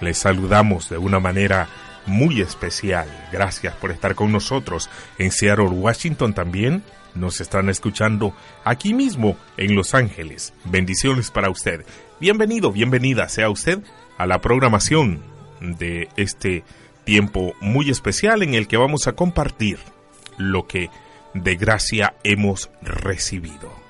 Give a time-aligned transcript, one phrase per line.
[0.00, 1.68] Les saludamos de una manera
[2.06, 3.08] muy especial.
[3.32, 6.82] Gracias por estar con nosotros en Seattle, Washington también.
[7.14, 8.34] Nos están escuchando
[8.64, 10.52] aquí mismo en Los Ángeles.
[10.64, 11.84] Bendiciones para usted.
[12.20, 13.82] Bienvenido, bienvenida sea usted
[14.18, 15.22] a la programación
[15.60, 16.62] de este
[17.04, 19.78] tiempo muy especial en el que vamos a compartir
[20.36, 20.90] lo que
[21.32, 23.85] de gracia hemos recibido.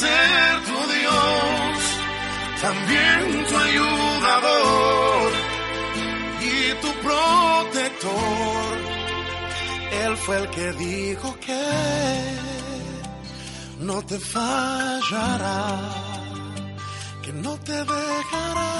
[0.00, 1.78] ser tu Dios,
[2.62, 5.30] también tu ayudador
[6.52, 8.68] y tu protector.
[10.04, 11.66] Él fue el que dijo que
[13.80, 15.66] no te fallará,
[17.22, 18.72] que no te dejará.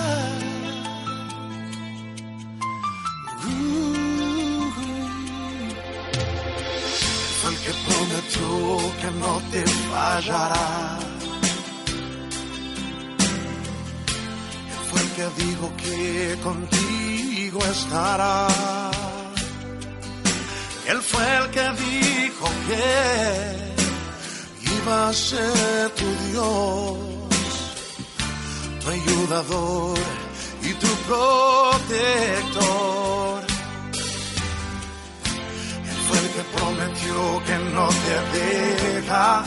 [7.40, 8.48] Fue el que prometió
[9.00, 11.07] que no te fallará
[15.18, 18.46] te digo que contigo estará.
[20.86, 22.86] Él fue el que dijo que
[24.76, 26.98] iba a ser tu Dios,
[28.80, 29.98] tu ayudador
[30.62, 32.48] y tu protector.
[35.90, 39.44] Él fue el que prometió que no te dejará.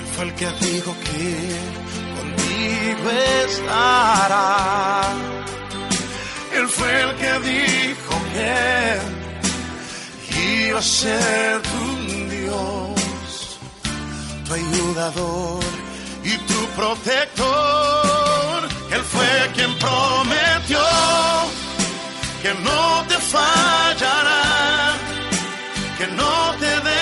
[0.00, 1.79] Él fue el que dijo que
[3.44, 5.12] estará.
[6.54, 8.58] Él fue el que dijo que
[10.66, 11.86] iba a ser tu
[12.36, 13.58] Dios,
[14.46, 15.64] tu ayudador
[16.24, 18.68] y tu protector.
[18.92, 20.84] Él fue quien prometió
[22.42, 24.94] que no te fallará,
[25.98, 26.99] que no te dejará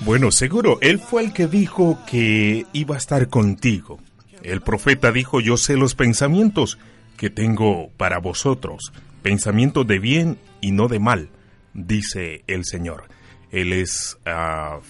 [0.06, 4.00] Bueno, seguro, él fue el que dijo que iba a estar contigo.
[4.42, 6.78] El profeta dijo, yo sé los pensamientos
[7.16, 8.92] que tengo para vosotros,
[9.22, 11.30] pensamientos de bien y no de mal,
[11.74, 13.06] dice el Señor.
[13.52, 14.82] Él es uh,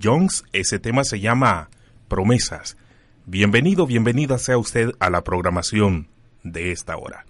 [0.00, 1.70] Jones, ese tema se llama
[2.06, 2.76] Promesas.
[3.26, 6.08] Bienvenido, bienvenida sea usted a la programación
[6.42, 7.24] de esta hora.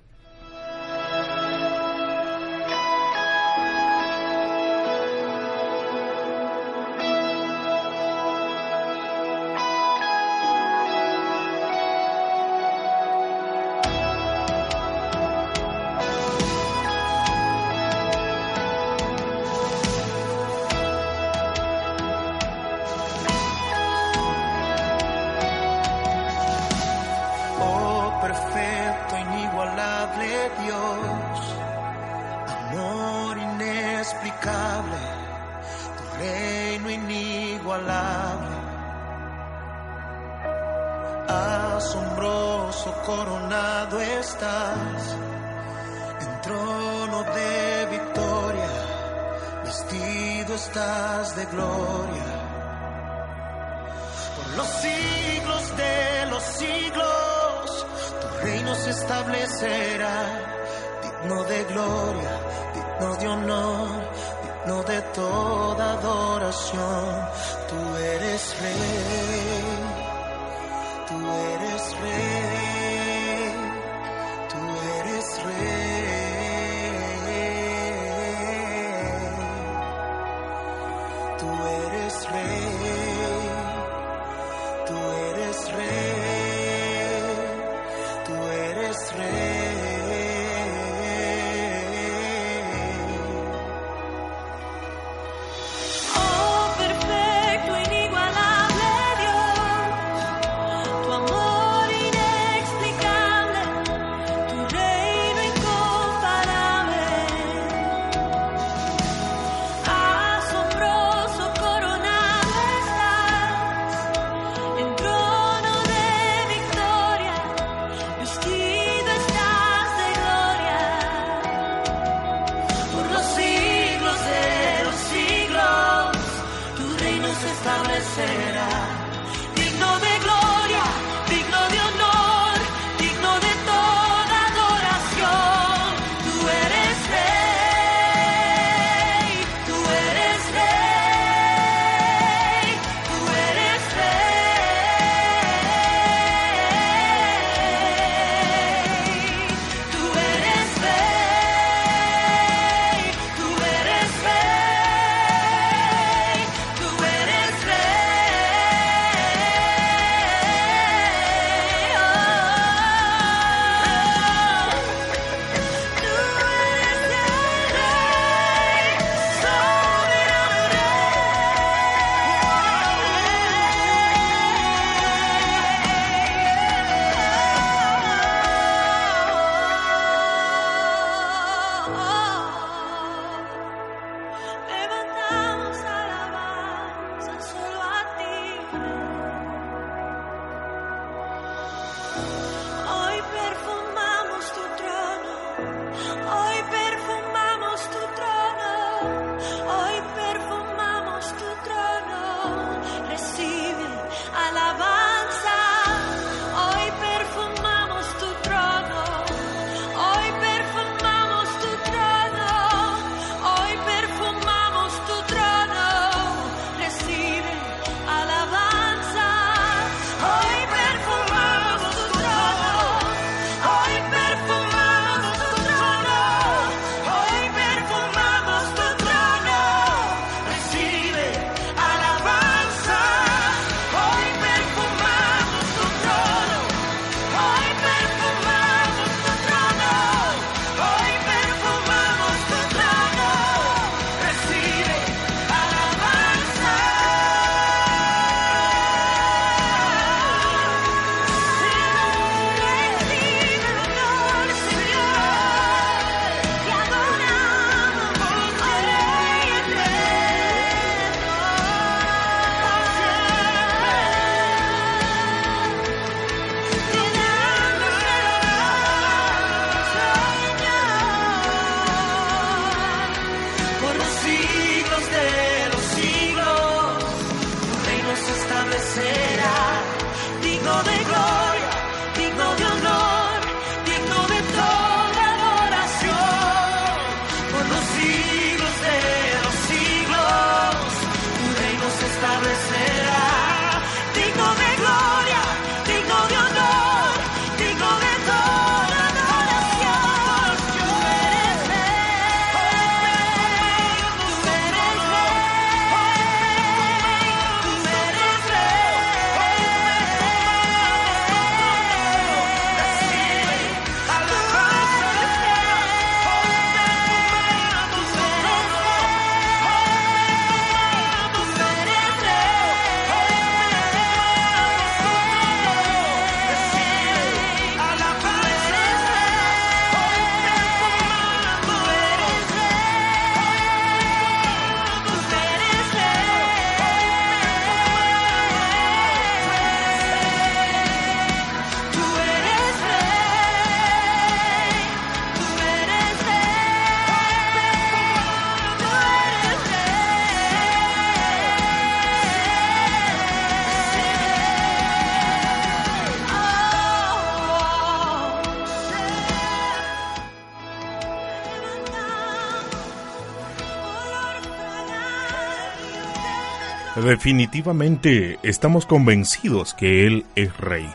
[367.04, 370.88] Definitivamente estamos convencidos que Él es rey.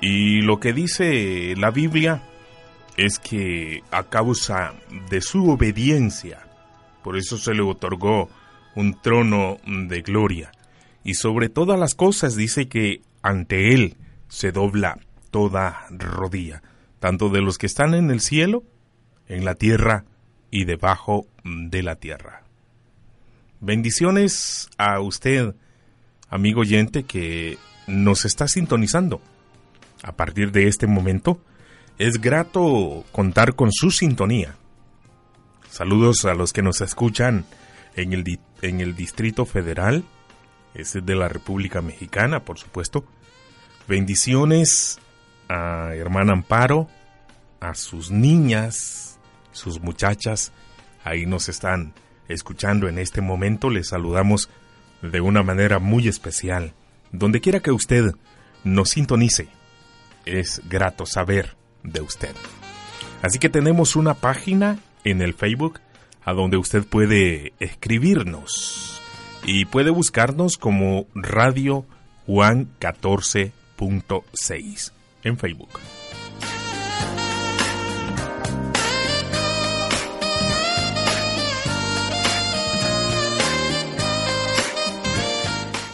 [0.00, 2.22] Y lo que dice la Biblia
[2.96, 4.74] es que a causa
[5.10, 6.46] de su obediencia,
[7.02, 8.30] por eso se le otorgó
[8.76, 10.52] un trono de gloria.
[11.02, 13.96] Y sobre todas las cosas dice que ante Él
[14.28, 15.00] se dobla
[15.32, 16.62] toda rodilla,
[17.00, 18.62] tanto de los que están en el cielo,
[19.26, 20.04] en la tierra
[20.52, 22.47] y debajo de la tierra.
[23.60, 25.54] Bendiciones a usted,
[26.30, 29.20] amigo oyente, que nos está sintonizando.
[30.04, 31.40] A partir de este momento,
[31.98, 34.54] es grato contar con su sintonía.
[35.70, 37.46] Saludos a los que nos escuchan
[37.96, 40.04] en el, en el Distrito Federal,
[40.74, 43.04] es de la República Mexicana, por supuesto.
[43.88, 45.00] Bendiciones
[45.48, 46.88] a hermana Amparo,
[47.58, 49.18] a sus niñas,
[49.50, 50.52] sus muchachas,
[51.02, 51.92] ahí nos están
[52.28, 54.48] escuchando en este momento, les saludamos
[55.02, 56.72] de una manera muy especial.
[57.12, 58.12] Donde quiera que usted
[58.64, 59.48] nos sintonice,
[60.24, 62.34] es grato saber de usted.
[63.22, 65.80] Así que tenemos una página en el Facebook
[66.24, 69.00] a donde usted puede escribirnos
[69.44, 71.86] y puede buscarnos como Radio
[72.26, 74.92] Juan 14.6
[75.24, 75.70] en Facebook.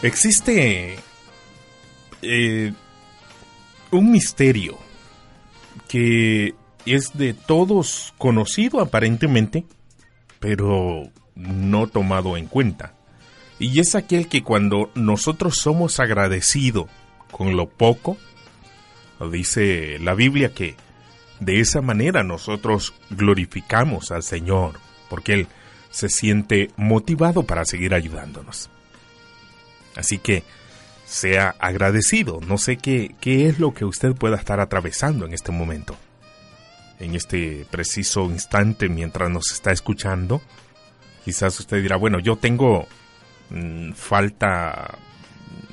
[0.05, 0.97] Existe
[2.21, 2.73] eh,
[3.89, 4.77] un misterio
[5.87, 6.53] que
[6.85, 9.65] es de todos conocido aparentemente,
[10.39, 12.93] pero no tomado en cuenta.
[13.57, 16.85] Y es aquel que cuando nosotros somos agradecidos
[17.31, 18.15] con lo poco,
[19.31, 20.75] dice la Biblia que
[21.39, 25.47] de esa manera nosotros glorificamos al Señor, porque Él
[25.89, 28.69] se siente motivado para seguir ayudándonos.
[29.95, 30.43] Así que
[31.05, 32.39] sea agradecido.
[32.45, 35.95] No sé qué, qué es lo que usted pueda estar atravesando en este momento.
[36.99, 40.41] En este preciso instante mientras nos está escuchando.
[41.23, 42.87] Quizás usted dirá, bueno, yo tengo
[43.49, 44.97] mm, falta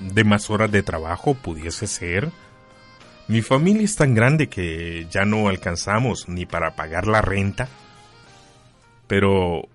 [0.01, 2.31] de más horas de trabajo, pudiese ser.
[3.29, 7.69] Mi familia es tan grande que ya no alcanzamos ni para pagar la renta.
[9.07, 9.69] Pero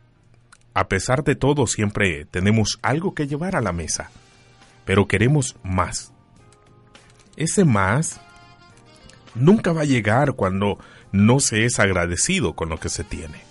[0.74, 4.12] a pesar de todo, siempre tenemos algo que llevar a la mesa
[4.88, 6.14] pero queremos más.
[7.36, 8.22] Ese más
[9.36, 10.80] nunca va a llegar cuando
[11.12, 13.42] no se es agradecido con lo que se tiene.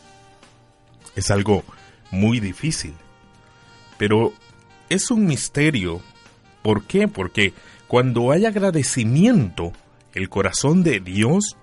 [1.15, 1.63] Es algo
[2.11, 2.95] muy difícil,
[3.99, 4.33] pero
[4.89, 6.01] es un misterio.
[6.63, 7.07] ¿Por qué?
[7.07, 7.53] Porque
[7.87, 9.73] cuando hay agradecimiento,
[10.15, 11.59] el corazón de Dios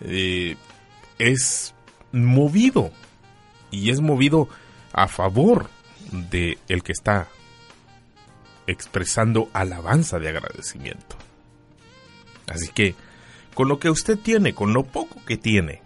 [0.00, 0.56] eh,
[1.20, 1.72] es
[2.10, 2.90] movido
[3.70, 4.48] y es movido
[4.92, 5.70] a favor
[6.10, 7.28] de el que está
[8.66, 11.16] expresando alabanza de agradecimiento.
[12.48, 12.94] Así que,
[13.54, 15.82] con lo que usted tiene, con lo poco que tiene,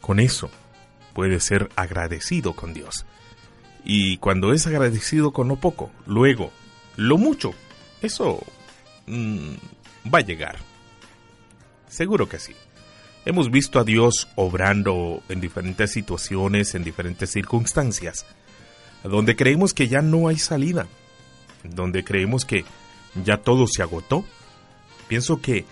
[0.00, 0.50] con eso
[1.12, 3.06] puede ser agradecido con Dios.
[3.84, 6.50] Y cuando es agradecido con lo poco, luego,
[6.96, 7.54] lo mucho,
[8.02, 8.42] eso
[9.06, 9.54] mm,
[10.12, 10.56] va a llegar.
[11.88, 12.54] Seguro que sí.
[13.26, 18.26] Hemos visto a Dios obrando en diferentes situaciones, en diferentes circunstancias,
[19.02, 20.86] donde creemos que ya no hay salida,
[21.64, 22.64] donde creemos que
[23.24, 24.24] ya todo se agotó.
[25.08, 25.64] Pienso que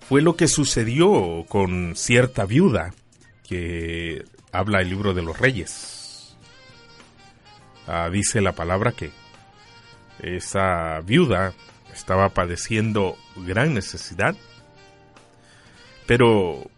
[0.00, 2.92] fue lo que sucedió con cierta viuda
[3.48, 6.36] que habla el libro de los reyes.
[7.86, 9.10] Ah, dice la palabra que
[10.20, 11.54] esa viuda
[11.92, 14.36] estaba padeciendo gran necesidad,
[16.06, 16.70] pero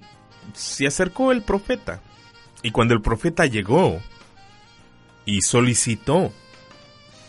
[0.54, 2.00] se acercó el profeta
[2.62, 4.00] y cuando el profeta llegó
[5.24, 6.32] y solicitó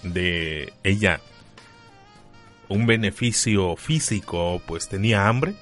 [0.03, 1.21] de ella
[2.73, 5.53] un beneficio físico, pues tenía hambre.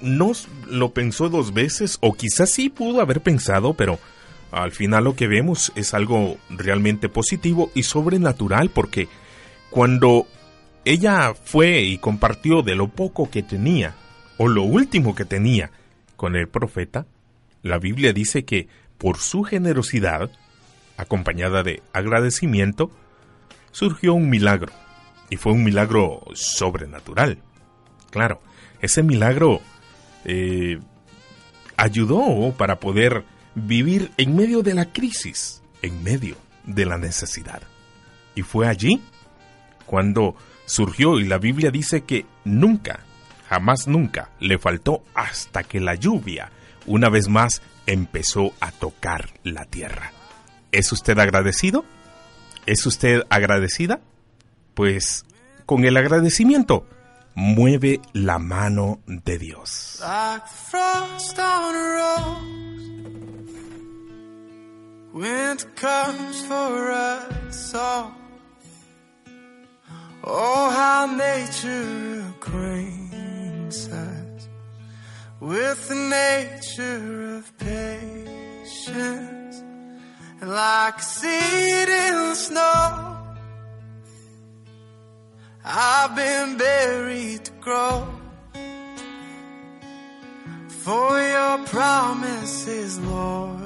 [0.00, 0.32] no
[0.68, 3.98] lo pensó dos veces, o quizás sí pudo haber pensado, pero
[4.52, 9.08] al final lo que vemos es algo realmente positivo y sobrenatural, porque
[9.70, 10.26] cuando
[10.84, 13.94] ella fue y compartió de lo poco que tenía,
[14.36, 15.70] o lo último que tenía,
[16.16, 17.06] con el profeta,
[17.62, 20.30] la Biblia dice que por su generosidad,
[20.98, 22.90] acompañada de agradecimiento,
[23.72, 24.72] surgió un milagro.
[25.28, 27.38] Y fue un milagro sobrenatural.
[28.10, 28.40] Claro,
[28.80, 29.60] ese milagro
[30.24, 30.80] eh,
[31.76, 33.24] ayudó para poder
[33.54, 37.62] vivir en medio de la crisis, en medio de la necesidad.
[38.34, 39.00] Y fue allí
[39.86, 40.34] cuando
[40.66, 43.00] surgió y la Biblia dice que nunca,
[43.48, 46.50] jamás nunca le faltó hasta que la lluvia
[46.86, 50.12] una vez más empezó a tocar la tierra.
[50.72, 51.84] ¿Es usted agradecido?
[52.66, 54.00] ¿Es usted agradecida?
[54.74, 55.24] Pues
[55.66, 56.86] con el agradecimiento
[57.34, 60.00] mueve la mano de Dios.
[60.00, 62.50] like frost on a rose.
[65.76, 68.12] Comes for us all.
[70.22, 74.48] Oh, how nature acquaints us
[75.40, 79.39] with the nature of patience.
[80.42, 83.16] Like seed in the snow,
[85.62, 88.08] I've been buried to grow.
[90.68, 93.60] For your promise is loyal.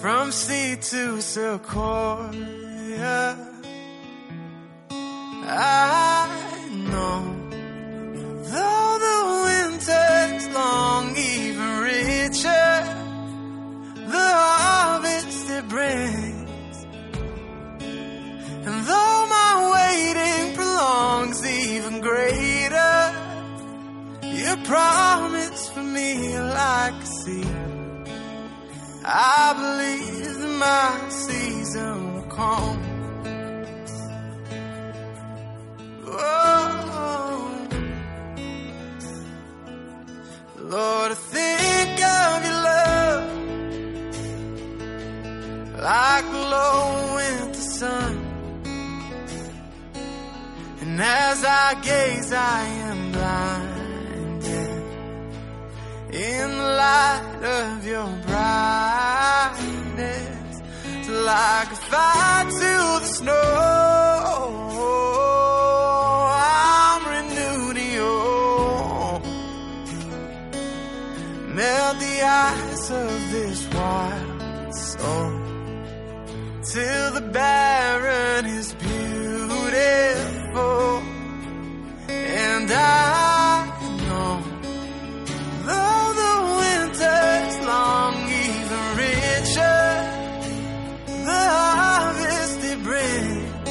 [0.00, 2.34] From sea to sequoia.
[5.46, 7.22] I know.
[8.52, 12.73] Though the winter's long, even richer,
[14.14, 16.76] the harvest it brings.
[18.66, 22.96] And though my waiting prolongs, even greater.
[24.42, 27.56] Your promise for me like a seed.
[29.04, 32.80] I believe my season will come.
[36.06, 37.68] Oh,
[40.74, 43.43] Lord, I think of your love
[45.84, 48.16] like low winter sun.
[50.80, 54.70] And as I gaze, I am blinded
[56.14, 58.92] in the light of your brightness.
[60.96, 63.42] It's like a fire to the snow.
[71.54, 75.53] Melt the ice of this wild soul
[76.64, 79.02] till the barren is beautiful.
[82.08, 83.66] And I
[84.06, 84.42] know,
[85.68, 89.84] though the winter's long, even richer,
[91.28, 93.68] the harvest it brings.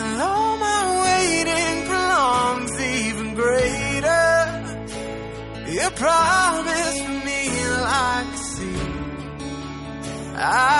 [0.00, 4.34] And though my waiting prolongs, even greater,
[5.70, 7.40] your promise for me
[7.88, 8.92] like a seed.
[10.34, 10.71] I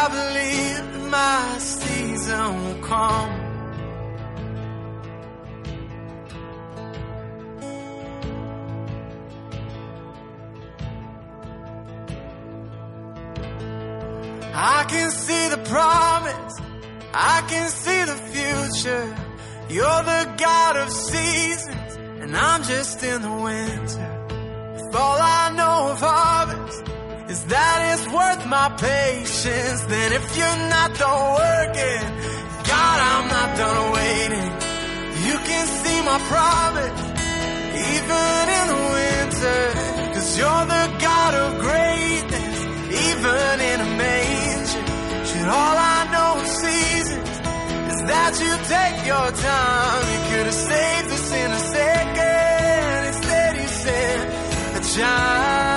[1.13, 3.33] my season will come.
[14.55, 16.55] I can see the promise.
[17.13, 19.07] I can see the future.
[19.69, 24.09] You're the God of seasons, and I'm just in the winter.
[24.95, 26.32] All I know of harvest
[27.33, 32.05] is that it's worth my patience, then if you're not done working,
[32.69, 34.51] God, I'm not done waiting.
[35.27, 37.01] You can see my promise,
[37.97, 39.61] even in the winter,
[40.13, 42.57] cause you're the God of greatness,
[43.09, 44.85] even in a manger.
[45.29, 47.33] Should all I know of seasons
[47.93, 53.51] is that you take your time, you could have saved us in a second, instead
[53.57, 54.25] you sent
[54.77, 55.72] a child.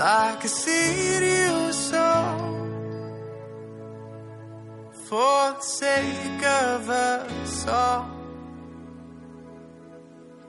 [0.00, 2.38] Like a seed you sow
[4.92, 8.10] for the sake of us all.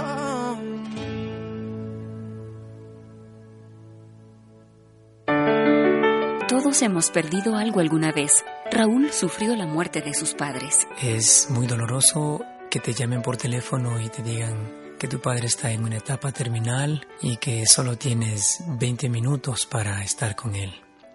[6.59, 8.42] Todos hemos perdido algo alguna vez.
[8.73, 10.87] Raúl sufrió la muerte de sus padres.
[11.03, 12.40] Es muy doloroso
[12.71, 16.33] que te llamen por teléfono y te digan que tu padre está en una etapa
[16.33, 20.73] terminal y que solo tienes 20 minutos para estar con él.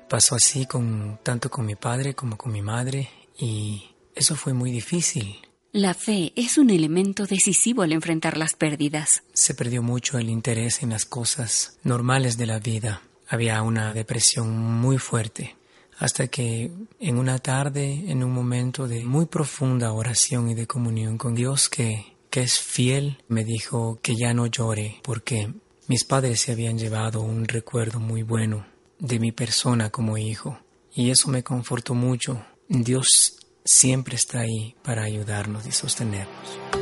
[0.08, 4.70] pasó así con tanto con mi padre como con mi madre y eso fue muy
[4.70, 5.38] difícil.
[5.72, 9.24] La fe es un elemento decisivo al enfrentar las pérdidas.
[9.34, 13.02] Se perdió mucho el interés en las cosas normales de la vida.
[13.32, 15.56] Había una depresión muy fuerte
[15.98, 21.18] hasta que en una tarde, en un momento de muy profunda oración y de comunión
[21.18, 25.54] con Dios que, que es fiel, me dijo que ya no llore porque
[25.88, 28.66] mis padres se habían llevado un recuerdo muy bueno
[29.00, 30.60] de mi persona como hijo
[30.94, 32.46] y eso me confortó mucho.
[32.68, 36.81] Dios siempre está ahí para ayudarnos y sostenernos.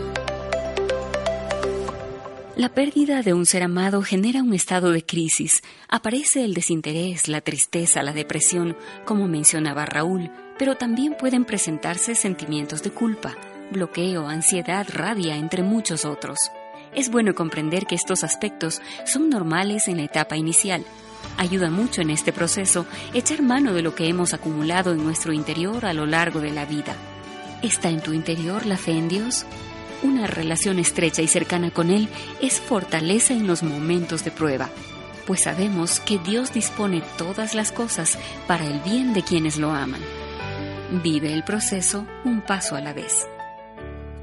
[2.59, 5.63] La pérdida de un ser amado genera un estado de crisis.
[5.87, 12.83] Aparece el desinterés, la tristeza, la depresión, como mencionaba Raúl, pero también pueden presentarse sentimientos
[12.83, 13.37] de culpa,
[13.71, 16.37] bloqueo, ansiedad, rabia, entre muchos otros.
[16.93, 20.83] Es bueno comprender que estos aspectos son normales en la etapa inicial.
[21.37, 25.85] Ayuda mucho en este proceso echar mano de lo que hemos acumulado en nuestro interior
[25.85, 26.97] a lo largo de la vida.
[27.61, 29.45] ¿Está en tu interior la fe en Dios?
[30.01, 32.07] Una relación estrecha y cercana con Él
[32.41, 34.69] es fortaleza en los momentos de prueba,
[35.27, 40.01] pues sabemos que Dios dispone todas las cosas para el bien de quienes lo aman.
[41.03, 43.27] Vive el proceso un paso a la vez.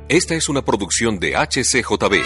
[0.08, 2.22] Esta es una producción de HCJB.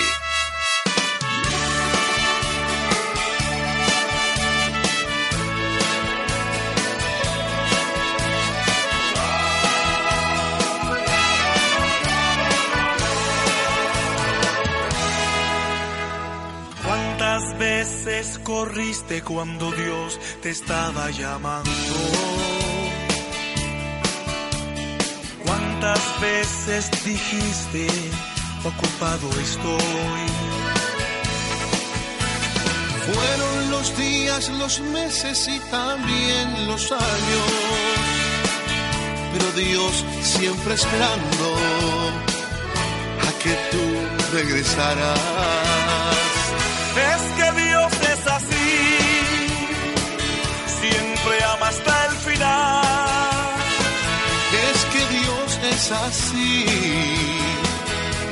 [18.44, 21.70] Corriste cuando Dios te estaba llamando?
[25.44, 27.86] ¿Cuántas veces dijiste,
[28.62, 30.24] ocupado estoy?
[33.06, 37.50] Fueron los días, los meses y también los años,
[39.32, 41.46] pero Dios siempre esperando
[43.28, 46.29] a que tú regresaras.
[54.52, 56.64] Es que Dios es así,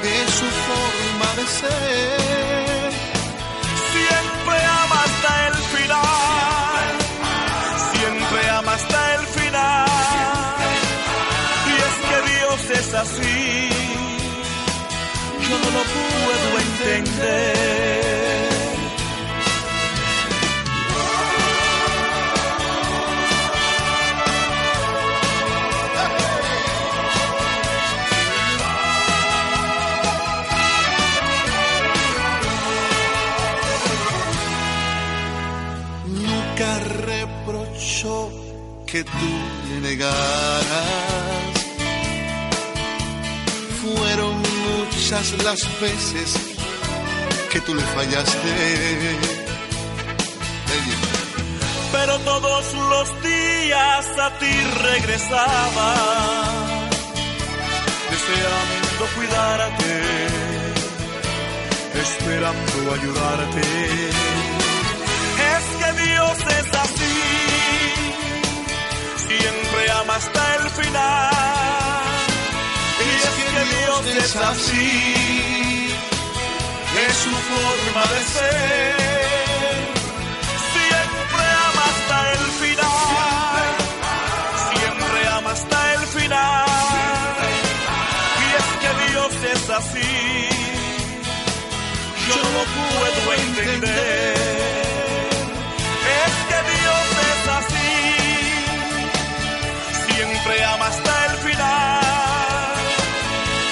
[0.02, 2.92] es su forma de ser.
[3.92, 6.88] Siempre ama hasta el final,
[7.92, 9.86] siempre ama hasta el final.
[11.66, 13.68] Y es que Dios es así,
[15.48, 18.07] yo no lo puedo entender.
[39.04, 39.30] Tú
[39.68, 40.88] le negaras.
[43.82, 46.34] Fueron muchas las veces
[47.50, 49.16] que tú le fallaste.
[51.92, 55.94] Pero todos los días a ti regresaba,
[58.10, 59.92] deseando cuidarte,
[62.02, 63.60] esperando ayudarte.
[65.54, 66.78] Es que Dios es
[69.28, 72.16] siempre ama hasta el final.
[73.06, 75.94] Y es que Dios es así,
[77.06, 78.94] es su forma de ser.
[80.74, 83.66] Siempre ama hasta el final,
[84.72, 86.66] siempre ama hasta el final.
[88.44, 90.14] Y es que Dios es así,
[92.26, 94.57] yo no lo puedo entender.
[100.18, 102.74] Siempre ama hasta el final.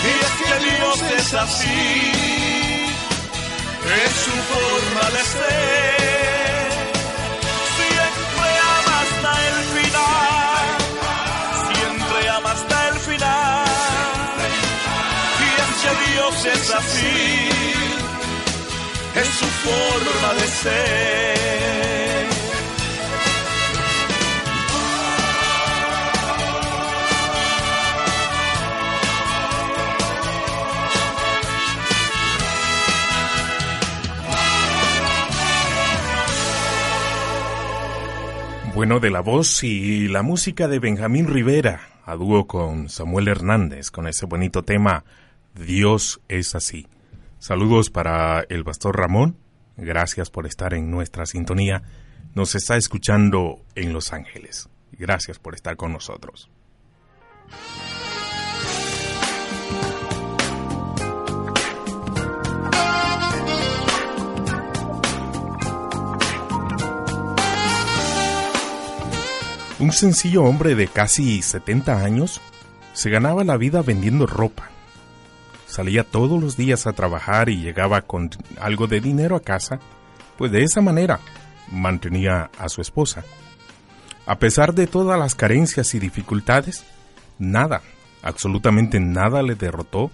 [0.09, 2.13] Y es que Dios es así,
[4.05, 6.69] es su forma de ser.
[7.79, 10.67] Siempre ama hasta el final,
[11.73, 13.67] siempre ama hasta el final.
[15.47, 17.19] Y es que Dios es así,
[19.21, 21.86] es su forma de ser.
[38.77, 43.91] Bueno, de la voz y la música de Benjamín Rivera, a dúo con Samuel Hernández,
[43.91, 45.07] con ese bonito tema
[45.55, 46.87] Dios es así.
[47.39, 49.39] Saludos para el pastor Ramón,
[49.79, 51.85] gracias por estar en nuestra sintonía.
[52.35, 54.69] nos está escuchando en Los Ángeles.
[54.93, 56.51] Gracias por estar con nosotros.
[69.79, 72.41] Un sencillo hombre de casi 70 años
[72.95, 74.71] se ganaba la vida vendiendo ropa.
[75.67, 79.79] Salía todos los días a trabajar y llegaba con algo de dinero a casa,
[80.39, 81.21] pues de esa manera
[81.71, 83.23] mantenía a su esposa.
[84.25, 86.87] A pesar de todas las carencias y dificultades,
[87.39, 87.83] nada,
[88.23, 90.11] absolutamente nada le derrotó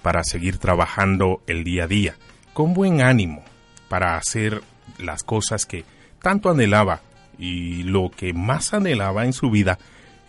[0.00, 2.16] para seguir trabajando el día a día,
[2.54, 3.44] con buen ánimo,
[3.90, 4.62] para hacer
[4.96, 5.84] las cosas que
[6.22, 7.02] tanto anhelaba
[7.38, 9.78] y lo que más anhelaba en su vida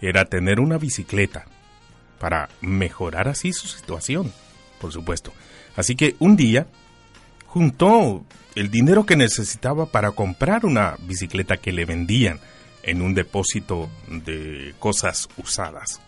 [0.02, 1.46] era tener una bicicleta
[2.20, 4.32] para mejorar así su situación,
[4.80, 5.34] por supuesto.
[5.76, 6.68] Así que un día
[7.48, 8.24] juntó
[8.56, 12.39] el dinero que necesitaba para comprar una bicicleta que le vendían
[12.84, 16.00] en un depósito de cosas usadas.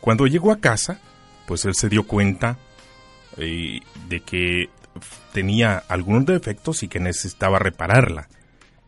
[0.00, 1.00] Cuando llegó a casa,
[1.46, 2.58] pues él se dio cuenta
[3.36, 4.70] eh, de que
[5.32, 8.28] tenía algunos defectos y que necesitaba repararla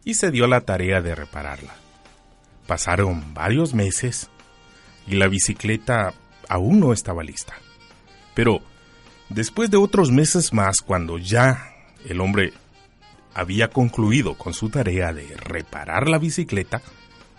[0.04, 1.74] y se dio la tarea de repararla.
[2.66, 4.30] Pasaron varios meses
[5.06, 6.14] y la bicicleta
[6.48, 7.54] aún no estaba lista.
[8.34, 8.60] Pero
[9.28, 11.74] después de otros meses más, cuando ya
[12.08, 12.52] el hombre
[13.34, 16.82] había concluido con su tarea de reparar la bicicleta,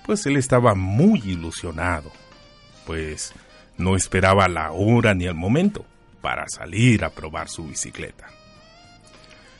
[0.05, 2.11] pues él estaba muy ilusionado,
[2.85, 3.33] pues
[3.77, 5.85] no esperaba la hora ni el momento
[6.21, 8.27] para salir a probar su bicicleta.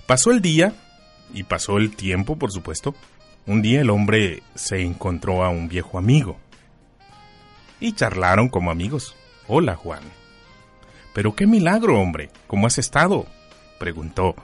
[0.05, 0.73] Pasó el día
[1.33, 2.95] y pasó el tiempo, por supuesto,
[3.47, 6.37] un día el hombre se encontró a un viejo amigo
[7.79, 9.15] y charlaron como amigos.
[9.47, 10.03] Hola, Juan.
[11.13, 12.29] Pero qué milagro, hombre.
[12.47, 13.25] ¿Cómo has estado?
[13.79, 14.35] preguntó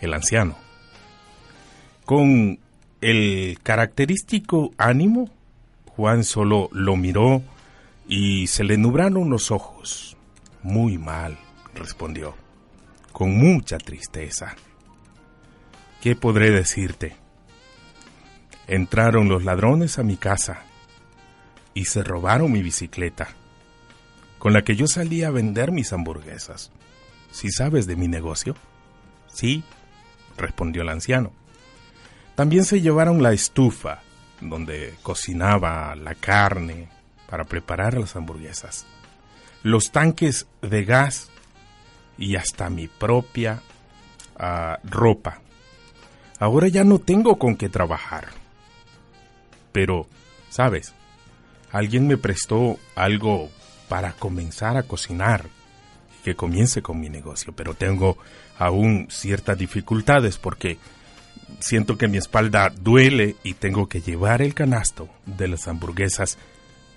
[0.00, 0.56] el anciano.
[2.04, 2.58] Con
[3.00, 5.30] el característico ánimo,
[5.86, 7.42] Juan solo lo miró
[8.06, 10.16] y se le nubraron los ojos.
[10.62, 11.38] Muy mal,
[11.74, 12.34] respondió,
[13.12, 14.54] con mucha tristeza.
[16.02, 17.14] ¿Qué podré decirte?
[18.66, 20.64] Entraron los ladrones a mi casa
[21.74, 23.28] y se robaron mi bicicleta,
[24.40, 26.72] con la que yo salí a vender mis hamburguesas.
[27.30, 28.56] ¿Si sabes de mi negocio?
[29.28, 29.62] Sí,
[30.36, 31.32] respondió el anciano.
[32.34, 34.00] También se llevaron la estufa,
[34.40, 36.88] donde cocinaba la carne
[37.30, 38.86] para preparar las hamburguesas,
[39.62, 41.30] los tanques de gas
[42.18, 43.62] y hasta mi propia
[44.36, 45.42] ah, ropa
[46.42, 48.26] Ahora ya no tengo con qué trabajar.
[49.70, 50.08] Pero,
[50.50, 50.92] ¿sabes?
[51.70, 53.48] Alguien me prestó algo
[53.88, 55.46] para comenzar a cocinar
[56.18, 58.18] y que comience con mi negocio, pero tengo
[58.58, 60.78] aún ciertas dificultades porque
[61.60, 66.38] siento que mi espalda duele y tengo que llevar el canasto de las hamburguesas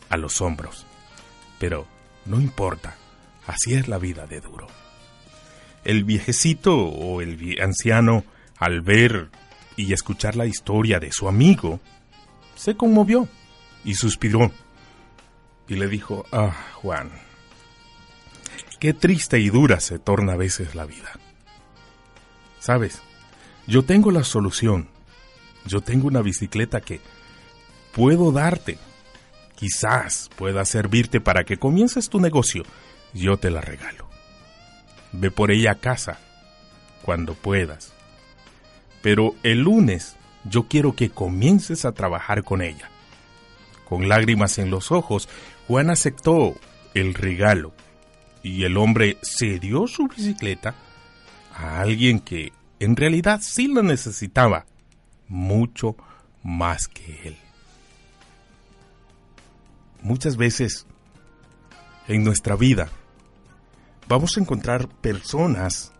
[0.09, 0.87] a los hombros.
[1.59, 1.85] Pero
[2.25, 2.95] no importa,
[3.45, 4.65] así es la vida de duro.
[5.83, 8.23] El viejecito o el anciano
[8.57, 9.29] al ver
[9.75, 11.79] y escuchar la historia de su amigo,
[12.55, 13.27] se conmovió
[13.83, 14.51] y suspiró.
[15.67, 17.11] Y le dijo, ah, Juan,
[18.79, 21.11] qué triste y dura se torna a veces la vida.
[22.59, 23.01] Sabes,
[23.67, 24.89] yo tengo la solución.
[25.65, 27.01] Yo tengo una bicicleta que
[27.91, 28.77] puedo darte.
[29.55, 32.63] Quizás pueda servirte para que comiences tu negocio.
[33.13, 34.07] Yo te la regalo.
[35.11, 36.19] Ve por ella a casa
[37.01, 37.94] cuando puedas
[39.05, 40.15] pero el lunes
[40.45, 42.89] yo quiero que comiences a trabajar con ella.
[43.87, 45.29] Con lágrimas en los ojos,
[45.67, 46.55] Juan aceptó
[46.95, 47.71] el regalo
[48.41, 50.73] y el hombre cedió su bicicleta
[51.53, 54.65] a alguien que en realidad sí la necesitaba
[55.27, 55.95] mucho
[56.41, 57.37] más que él.
[60.01, 60.87] Muchas veces
[62.07, 62.89] en nuestra vida
[64.07, 65.91] vamos a encontrar personas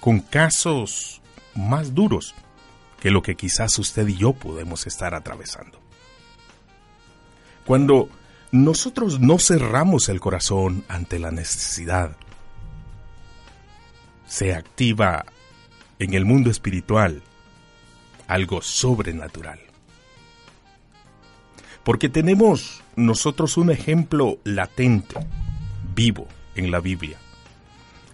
[0.00, 1.22] con casos
[1.58, 2.34] más duros
[3.00, 5.80] que lo que quizás usted y yo podemos estar atravesando.
[7.66, 8.08] Cuando
[8.50, 12.16] nosotros no cerramos el corazón ante la necesidad,
[14.26, 15.26] se activa
[15.98, 17.22] en el mundo espiritual
[18.26, 19.60] algo sobrenatural.
[21.84, 25.14] Porque tenemos nosotros un ejemplo latente,
[25.94, 27.18] vivo en la Biblia.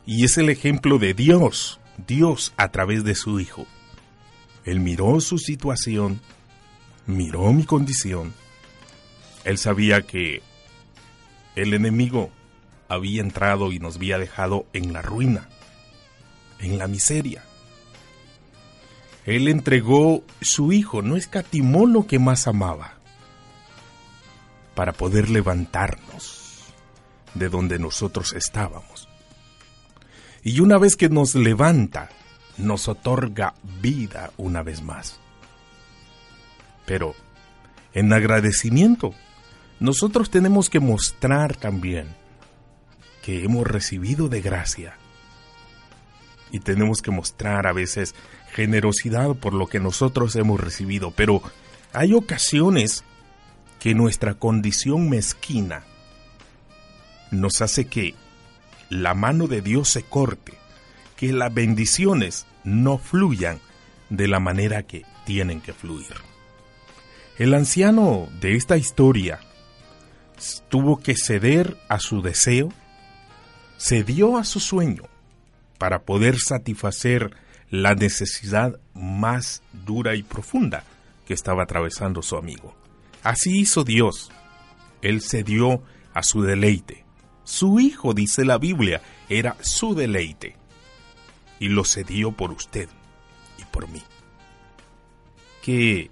[0.06, 3.66] Y es el ejemplo de Dios Dios a través de su Hijo.
[4.64, 6.20] Él miró su situación,
[7.06, 8.34] miró mi condición.
[9.44, 10.42] Él sabía que
[11.54, 12.30] el enemigo
[12.88, 15.48] había entrado y nos había dejado en la ruina,
[16.58, 17.44] en la miseria.
[19.26, 22.94] Él entregó su Hijo, no escatimó lo que más amaba,
[24.74, 26.72] para poder levantarnos
[27.34, 29.08] de donde nosotros estábamos.
[30.44, 32.10] Y una vez que nos levanta,
[32.58, 35.18] nos otorga vida una vez más.
[36.84, 37.14] Pero,
[37.94, 39.14] en agradecimiento,
[39.80, 42.08] nosotros tenemos que mostrar también
[43.22, 44.98] que hemos recibido de gracia.
[46.52, 48.14] Y tenemos que mostrar a veces
[48.52, 51.42] generosidad por lo que nosotros hemos recibido, pero
[51.94, 53.02] hay ocasiones
[53.80, 55.84] que nuestra condición mezquina
[57.30, 58.14] nos hace que
[58.94, 60.52] la mano de Dios se corte,
[61.16, 63.58] que las bendiciones no fluyan
[64.08, 66.14] de la manera que tienen que fluir.
[67.36, 69.40] El anciano de esta historia
[70.68, 72.68] tuvo que ceder a su deseo,
[73.78, 75.02] cedió a su sueño
[75.76, 77.32] para poder satisfacer
[77.70, 80.84] la necesidad más dura y profunda
[81.26, 82.76] que estaba atravesando su amigo.
[83.24, 84.30] Así hizo Dios.
[85.02, 87.03] Él cedió a su deleite.
[87.44, 90.56] Su hijo, dice la Biblia, era su deleite.
[91.60, 92.88] Y lo cedió por usted
[93.58, 94.02] y por mí.
[95.62, 96.10] ¿Qué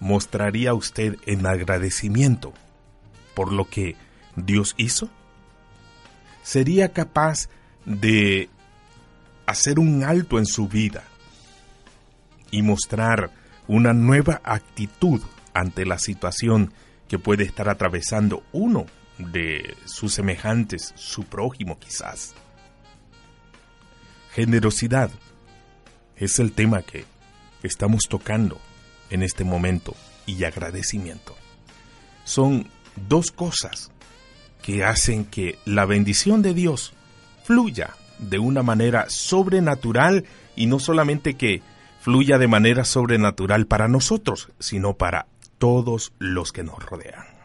[0.00, 2.52] mostraría usted en agradecimiento
[3.34, 3.96] por lo que
[4.34, 5.08] Dios hizo?
[6.42, 7.48] ¿Sería capaz
[7.84, 8.48] de
[9.46, 11.04] hacer un alto en su vida
[12.50, 13.30] y mostrar
[13.68, 15.20] una nueva actitud
[15.54, 16.72] ante la situación
[17.08, 18.86] que puede estar atravesando uno
[19.18, 22.34] de sus semejantes, su prójimo quizás.
[24.32, 25.10] Generosidad
[26.16, 27.04] es el tema que
[27.62, 28.60] estamos tocando
[29.10, 29.94] en este momento
[30.26, 31.34] y agradecimiento.
[32.24, 32.68] Son
[33.08, 33.90] dos cosas
[34.62, 36.92] que hacen que la bendición de Dios
[37.44, 40.24] fluya de una manera sobrenatural
[40.56, 41.62] y no solamente que
[42.00, 45.26] fluya de manera sobrenatural para nosotros, sino para
[45.58, 47.35] todos los que nos rodean.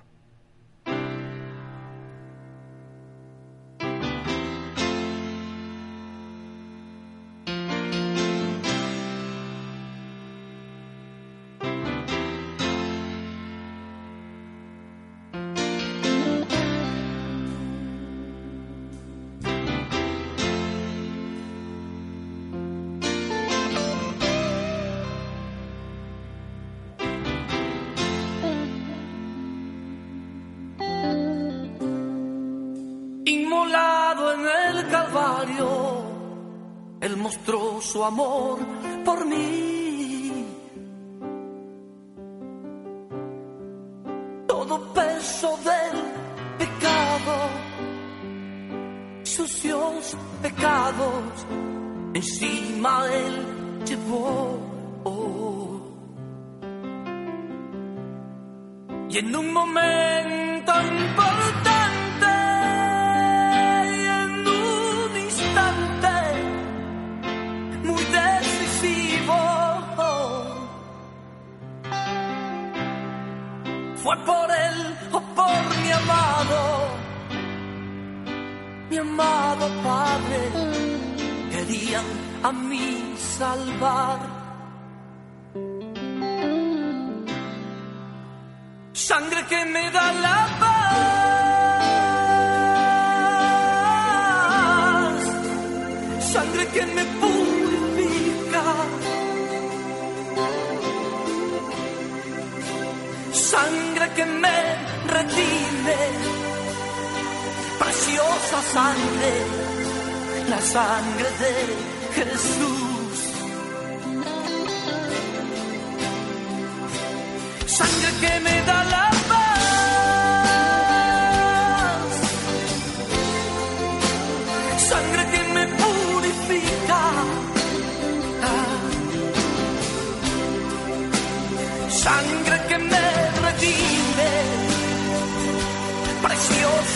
[38.03, 38.70] Amor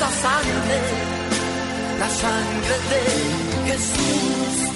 [0.05, 0.81] preciosa sangre,
[1.99, 4.74] la sangre de Jesús.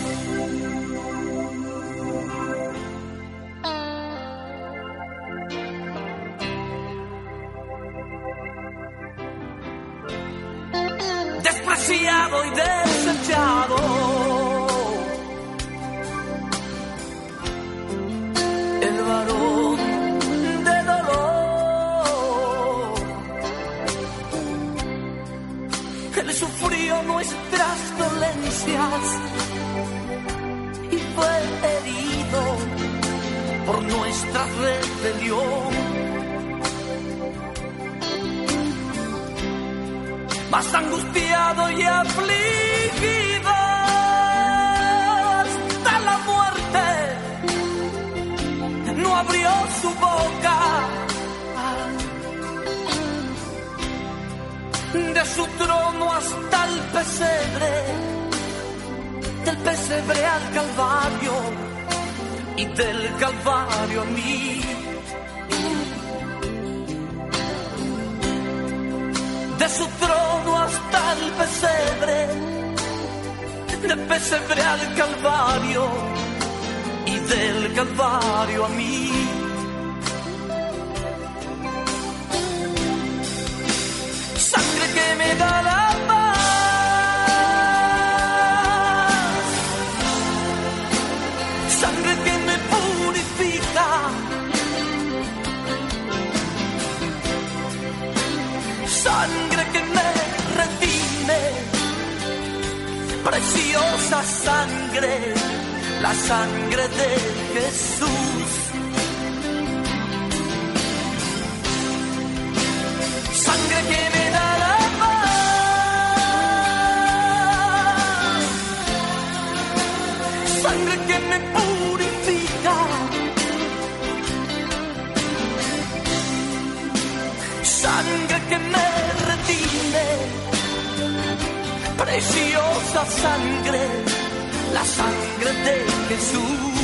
[136.50, 136.79] Jesús.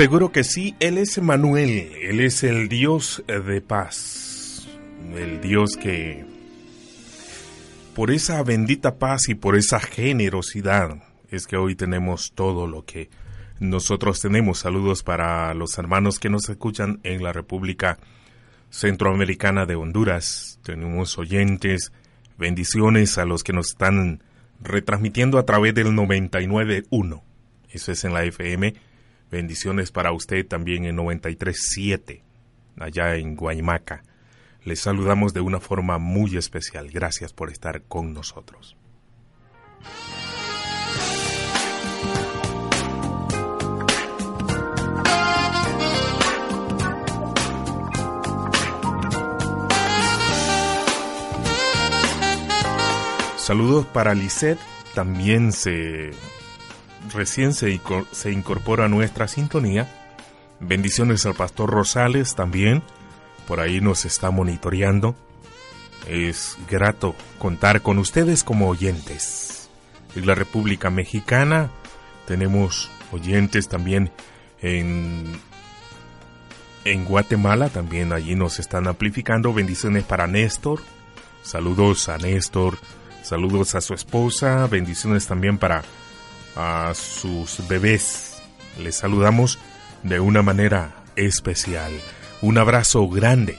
[0.00, 4.66] Seguro que sí, Él es Emanuel, Él es el Dios de paz,
[5.14, 6.24] el Dios que
[7.94, 13.10] por esa bendita paz y por esa generosidad es que hoy tenemos todo lo que
[13.58, 14.60] nosotros tenemos.
[14.60, 17.98] Saludos para los hermanos que nos escuchan en la República
[18.70, 20.60] Centroamericana de Honduras.
[20.62, 21.92] Tenemos oyentes,
[22.38, 24.22] bendiciones a los que nos están
[24.62, 27.22] retransmitiendo a través del 99.1.
[27.68, 28.88] Eso es en la FM
[29.30, 32.22] Bendiciones para usted también en 93.7,
[32.78, 34.02] allá en Guaymaca.
[34.64, 36.90] Les saludamos de una forma muy especial.
[36.90, 38.76] Gracias por estar con nosotros.
[53.36, 54.60] Saludos para Lisette,
[54.94, 56.10] también se
[57.12, 57.80] recién se,
[58.12, 59.88] se incorpora a nuestra sintonía.
[60.60, 62.82] Bendiciones al pastor Rosales también,
[63.46, 65.14] por ahí nos está monitoreando.
[66.08, 69.70] Es grato contar con ustedes como oyentes.
[70.14, 71.70] En la República Mexicana
[72.26, 74.10] tenemos oyentes también
[74.60, 75.32] en,
[76.84, 79.52] en Guatemala, también allí nos están amplificando.
[79.52, 80.80] Bendiciones para Néstor.
[81.42, 82.78] Saludos a Néstor.
[83.22, 84.66] Saludos a su esposa.
[84.66, 85.82] Bendiciones también para
[86.56, 88.42] a sus bebés.
[88.78, 89.58] Les saludamos
[90.02, 91.92] de una manera especial.
[92.42, 93.58] Un abrazo grande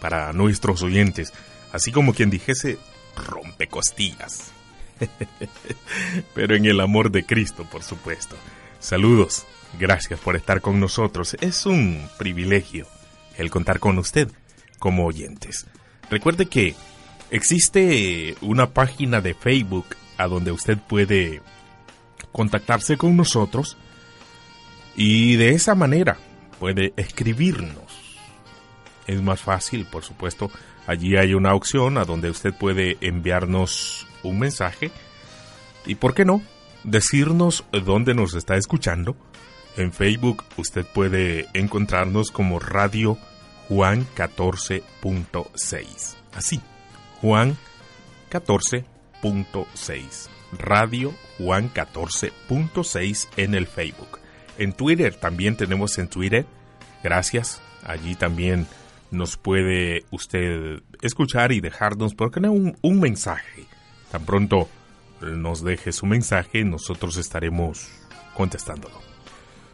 [0.00, 1.32] para nuestros oyentes,
[1.72, 2.78] así como quien dijese
[3.16, 4.52] rompe costillas.
[6.34, 8.36] Pero en el amor de Cristo, por supuesto.
[8.78, 9.46] Saludos,
[9.78, 11.36] gracias por estar con nosotros.
[11.40, 12.86] Es un privilegio
[13.36, 14.30] el contar con usted
[14.78, 15.66] como oyentes.
[16.10, 16.74] Recuerde que
[17.30, 21.42] existe una página de Facebook a donde usted puede
[22.36, 23.78] contactarse con nosotros
[24.94, 26.18] y de esa manera
[26.60, 28.18] puede escribirnos.
[29.06, 30.50] Es más fácil, por supuesto.
[30.86, 34.90] Allí hay una opción a donde usted puede enviarnos un mensaje
[35.86, 36.42] y, ¿por qué no?,
[36.84, 39.16] decirnos dónde nos está escuchando.
[39.78, 43.16] En Facebook usted puede encontrarnos como Radio
[43.70, 46.16] Juan 14.6.
[46.34, 46.60] Así,
[47.22, 47.56] Juan
[48.30, 50.35] 14.6.
[50.52, 54.20] Radio Juan 14.6 en el Facebook.
[54.58, 56.46] En Twitter también tenemos en Twitter.
[57.02, 57.60] Gracias.
[57.84, 58.66] Allí también
[59.10, 62.52] nos puede usted escuchar y dejarnos, porque no?
[62.52, 63.66] Un, un mensaje.
[64.10, 64.68] Tan pronto
[65.20, 67.88] nos deje su mensaje, nosotros estaremos
[68.34, 69.00] contestándolo.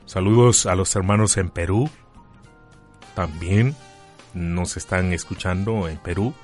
[0.07, 1.91] Saludos a los hermanos en Perú.
[3.15, 3.75] También
[4.35, 6.35] nos están escuchando en Perú.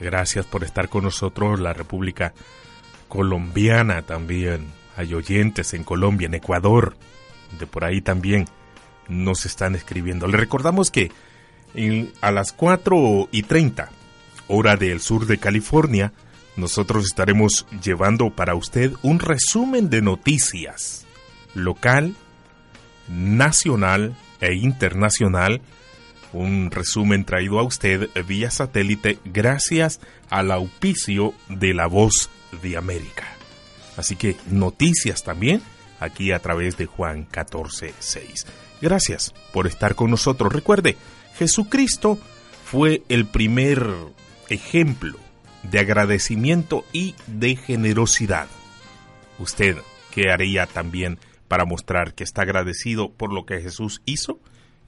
[0.00, 2.34] Gracias por estar con nosotros, la República
[3.08, 4.66] colombiana también.
[4.96, 6.96] Hay oyentes en Colombia, en Ecuador,
[7.58, 8.46] de por ahí también
[9.08, 10.26] nos están escribiendo.
[10.26, 11.10] Le recordamos que
[12.20, 13.90] a las 4 y 30,
[14.48, 16.12] hora del sur de California,
[16.56, 21.04] nosotros estaremos llevando para usted un resumen de noticias
[21.54, 22.14] local,
[23.08, 25.60] nacional e internacional.
[26.32, 30.00] Un resumen traído a usted vía satélite gracias
[30.30, 32.30] al auspicio de la voz
[32.60, 33.26] de América.
[33.96, 35.62] Así que noticias también
[36.00, 38.46] aquí a través de Juan 14:6.
[38.80, 40.52] Gracias por estar con nosotros.
[40.52, 40.96] Recuerde,
[41.36, 42.18] Jesucristo
[42.64, 43.86] fue el primer
[44.48, 45.18] ejemplo
[45.62, 48.48] de agradecimiento y de generosidad.
[49.38, 49.78] ¿Usted
[50.10, 54.38] qué haría también para mostrar que está agradecido por lo que Jesús hizo?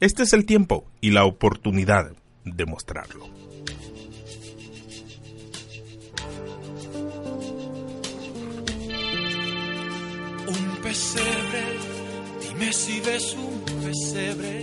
[0.01, 2.13] Este es el tiempo y la oportunidad
[2.45, 3.36] de mostrarlo.
[12.41, 14.63] Dime si ves un pesebre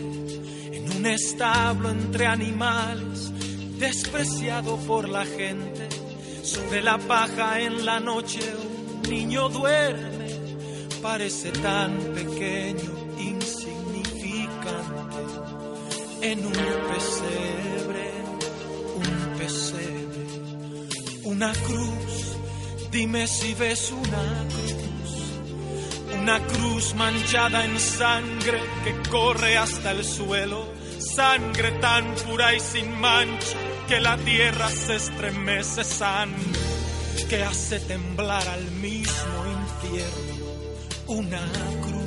[0.72, 3.32] en un establo entre animales,
[3.78, 5.90] despreciado por la gente.
[6.44, 10.28] Sobre la paja en la noche un niño duerme,
[11.04, 15.24] parece tan pequeño, insignificante.
[16.22, 18.12] En un pesebre,
[18.96, 20.26] un pesebre,
[21.26, 22.38] una cruz.
[22.92, 24.93] Dime si ves una cruz
[26.24, 32.98] una cruz manchada en sangre que corre hasta el suelo, sangre tan pura y sin
[32.98, 33.58] mancha
[33.90, 36.60] que la tierra se estremece, sangre
[37.28, 40.46] que hace temblar al mismo infierno.
[41.08, 41.42] Una
[41.82, 42.03] cruz,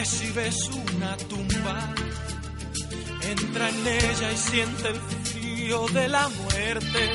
[0.00, 1.94] Dime si ves un una tumba.
[3.22, 7.10] Entra en ella y siente el frío de la muerte.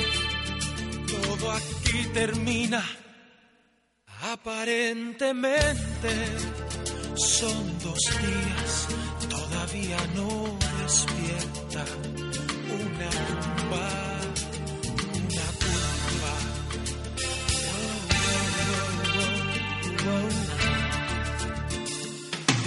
[1.08, 2.84] Todo aquí termina.
[4.22, 6.12] Aparentemente
[7.16, 8.88] son dos días,
[9.30, 11.84] todavía no despierta
[12.82, 13.10] una
[13.42, 14.15] tumba,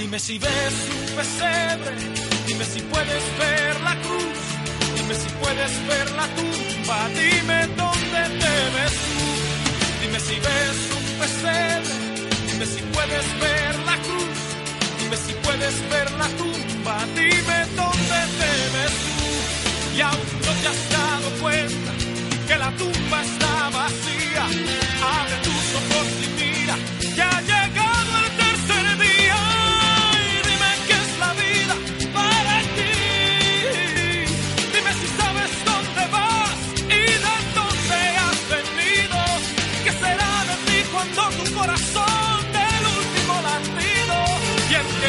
[0.09, 1.91] Dime si ves un pesebre,
[2.47, 4.39] dime si puedes ver la cruz,
[4.95, 9.27] dime si puedes ver la tumba, dime dónde te ves tú,
[10.01, 11.93] dime si ves un pesebre,
[12.47, 14.39] dime si puedes ver la cruz,
[14.99, 20.67] dime si puedes ver la tumba, dime dónde te ves tú, y aún no te
[20.69, 21.91] has dado cuenta
[22.47, 24.43] que la tumba está vacía,
[25.19, 26.58] abre tus ojos y mira,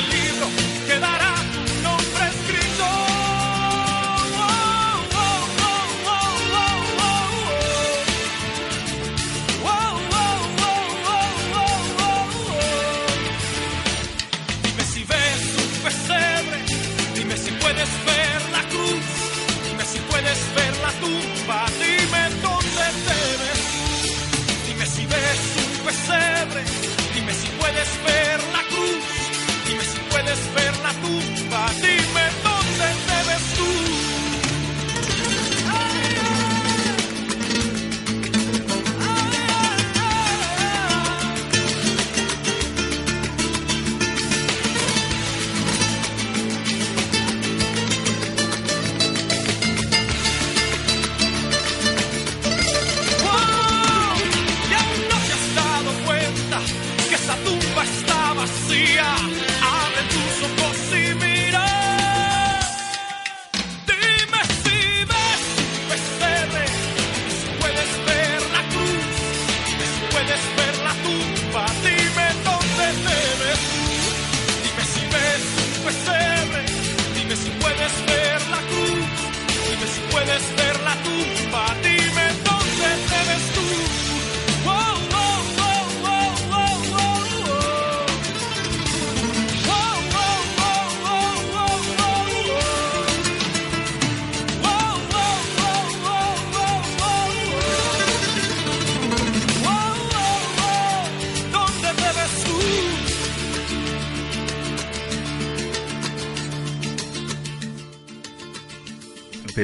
[0.02, 0.69] qué libro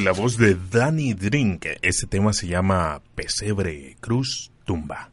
[0.06, 5.10] la voz de Danny Drink, ese tema se llama Pesebre, Cruz, Tumba.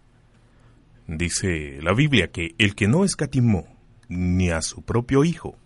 [1.08, 3.66] Dice la Biblia que el que no escatimó
[4.08, 5.58] ni a su propio Hijo,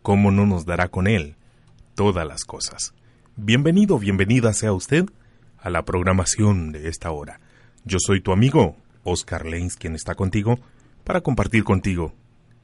[0.00, 1.36] ¿cómo no nos dará con él
[1.94, 2.94] todas las cosas?
[3.36, 5.04] Bienvenido, bienvenida sea usted
[5.58, 7.40] a la programación de esta hora.
[7.84, 10.58] Yo soy tu amigo, Oscar Lenz, quien está contigo
[11.04, 12.14] para compartir contigo,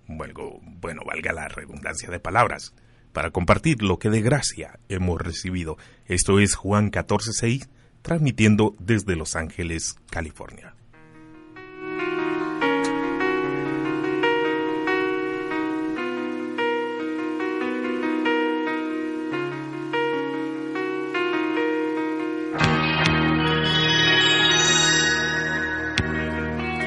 [0.09, 2.73] bueno, valga la redundancia de palabras,
[3.13, 5.77] para compartir lo que de gracia hemos recibido.
[6.07, 7.69] Esto es Juan 14:6,
[8.03, 10.75] transmitiendo desde Los Ángeles, California.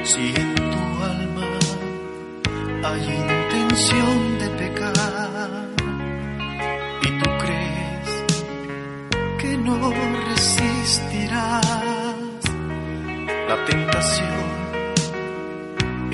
[0.03, 1.59] Si en tu alma
[2.83, 4.32] hay intención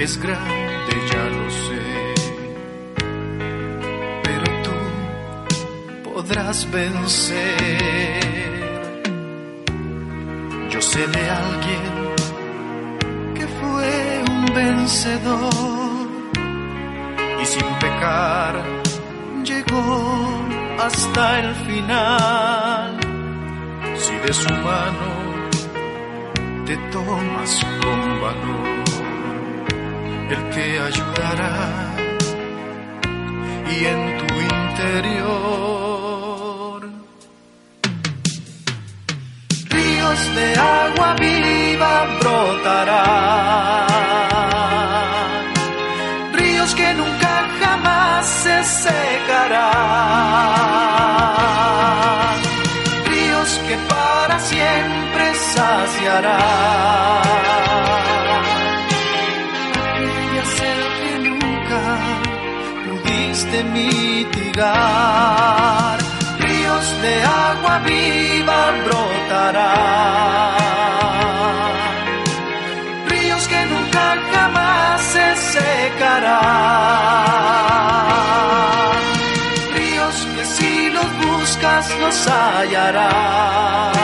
[0.02, 2.14] es grande, ya lo sé,
[4.24, 8.20] pero tú podrás vencer.
[10.70, 12.14] Yo sé de alguien
[13.36, 16.10] que fue un vencedor
[17.42, 18.64] y sin pecar
[19.44, 20.30] llegó
[20.82, 23.00] hasta el final.
[23.98, 25.19] Si de su mano
[26.70, 27.52] te tomas
[27.82, 28.86] con valor,
[30.30, 31.58] Él te ayudará
[33.74, 35.50] y en tu interior.
[39.76, 40.48] Ríos de
[40.78, 43.88] agua viva brotarán,
[46.34, 49.80] ríos que nunca jamás se secarán.
[55.60, 57.24] Saciarán.
[60.36, 61.82] Ya sé que nunca
[62.86, 64.68] pudiste mitigar,
[66.46, 67.14] ríos de
[67.48, 70.56] agua viva brotarán,
[73.12, 76.40] ríos que nunca jamás se secarán,
[79.76, 84.00] ríos que si los buscas los hallarás,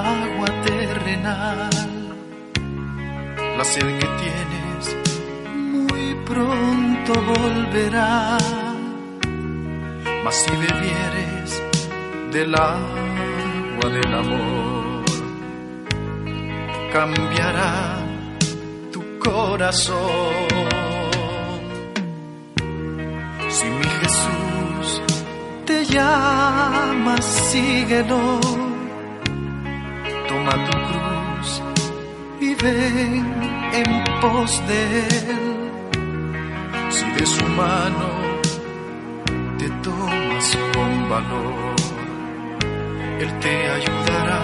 [0.00, 1.70] agua terrenal,
[3.58, 4.84] la sed que tienes
[5.74, 8.38] muy pronto volverá.
[10.24, 11.62] Mas si bebieres
[12.32, 15.04] del agua del amor,
[16.92, 17.98] cambiará
[18.92, 20.00] tu corazón.
[23.56, 25.02] Si mi Jesús
[25.66, 28.61] te llama, síguelo.
[30.52, 31.50] Toma tu cruz
[32.40, 33.24] y ven
[33.72, 35.06] en pos de él.
[36.90, 38.08] Si de su mano
[39.58, 41.76] te tomas con valor,
[43.20, 44.42] él te ayudará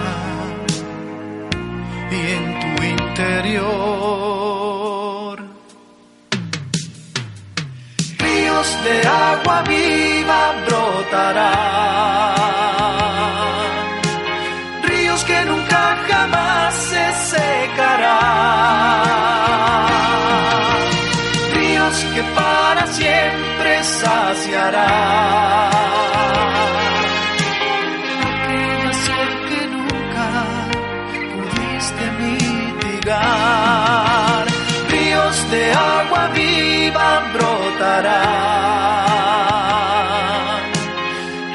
[2.11, 3.79] y en tu interior
[8.17, 12.68] ríos de agua viva brotarán,
[17.79, 18.27] secarán,
[21.53, 25.69] ríos que para siempre saciarán.
[28.27, 30.27] Aquella sed que nunca
[31.33, 33.25] pudiste mitigar,
[34.89, 38.19] ríos de agua viva brotarán,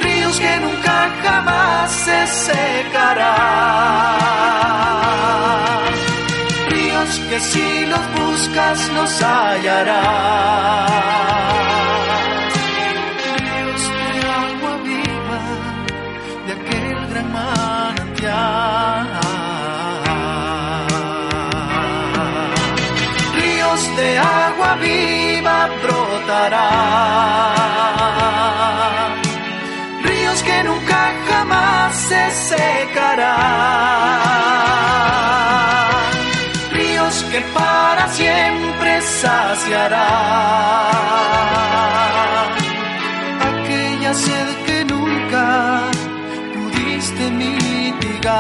[0.03, 3.35] ríos que nunca jamás se secarán,
[7.35, 9.99] que si los buscas los hallarás,
[13.41, 15.41] ríos de agua viva
[16.47, 19.09] de aquel gran manantial.
[23.39, 26.55] Ríos de agua viva brotarán,
[30.05, 33.35] ríos que nunca jamás se secarán,
[37.35, 40.05] que para siempre saciarán
[43.51, 45.81] aquella sed que nunca
[46.55, 48.31] pudiste mitigar,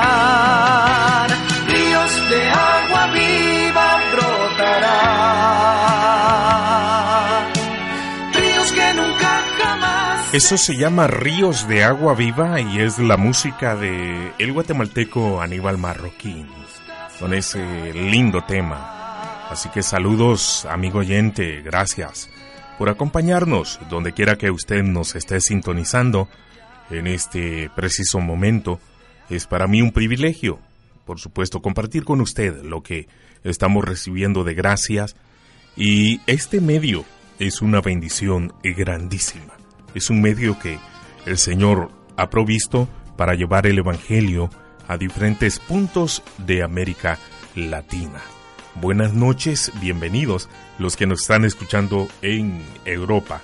[1.66, 4.94] ríos de agua viva brotarán,
[8.32, 13.74] ríos que nunca jamás Eso se llama Ríos de Agua Viva y es la música
[13.74, 16.53] de el guatemalteco Aníbal Marroquín
[17.24, 19.48] con ese lindo tema.
[19.48, 22.28] Así que saludos, amigo oyente, gracias
[22.76, 26.28] por acompañarnos donde quiera que usted nos esté sintonizando
[26.90, 28.78] en este preciso momento.
[29.30, 30.58] Es para mí un privilegio,
[31.06, 33.08] por supuesto, compartir con usted lo que
[33.42, 35.16] estamos recibiendo de gracias
[35.78, 37.06] y este medio
[37.38, 39.54] es una bendición grandísima.
[39.94, 40.78] Es un medio que
[41.24, 44.50] el Señor ha provisto para llevar el Evangelio
[44.88, 47.18] a diferentes puntos de América
[47.54, 48.20] Latina.
[48.74, 53.40] Buenas noches, bienvenidos los que nos están escuchando en Europa.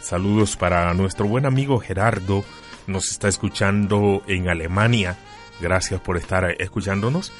[0.00, 2.44] Saludos para nuestro buen amigo Gerardo,
[2.86, 5.18] nos está escuchando en Alemania.
[5.60, 7.32] Gracias por estar escuchándonos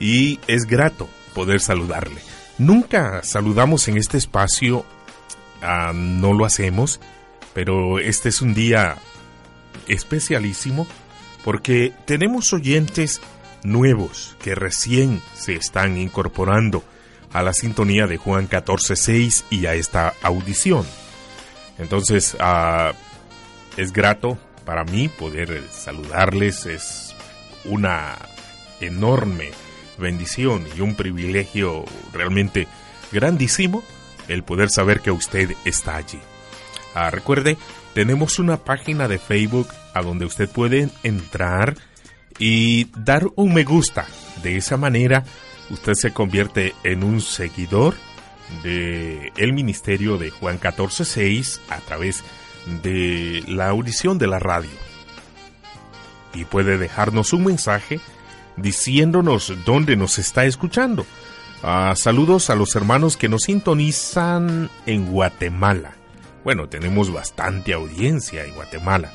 [0.00, 2.20] y es grato poder saludarle.
[2.58, 4.84] Nunca saludamos en este espacio,
[5.62, 7.00] ah, no lo hacemos,
[7.54, 8.96] pero este es un día
[9.86, 10.86] especialísimo
[11.44, 13.20] porque tenemos oyentes
[13.62, 16.84] nuevos que recién se están incorporando
[17.32, 20.86] a la sintonía de Juan 14.6 y a esta audición.
[21.78, 22.92] Entonces, ah,
[23.76, 27.14] es grato para mí poder saludarles, es
[27.64, 28.16] una
[28.80, 29.50] enorme
[29.98, 32.68] bendición y un privilegio realmente
[33.12, 33.82] grandísimo
[34.28, 36.20] el poder saber que usted está allí.
[36.94, 37.56] Ah, recuerde,
[37.94, 39.68] tenemos una página de Facebook
[39.98, 41.76] a donde usted puede entrar
[42.38, 44.06] y dar un me gusta.
[44.42, 45.24] De esa manera,
[45.70, 47.94] usted se convierte en un seguidor
[48.62, 52.22] de el ministerio de Juan 14:6 a través
[52.82, 54.70] de la audición de la radio.
[56.34, 58.00] Y puede dejarnos un mensaje
[58.56, 61.06] diciéndonos dónde nos está escuchando.
[61.62, 65.94] Ah, saludos a los hermanos que nos sintonizan en Guatemala.
[66.44, 69.12] Bueno, tenemos bastante audiencia en Guatemala.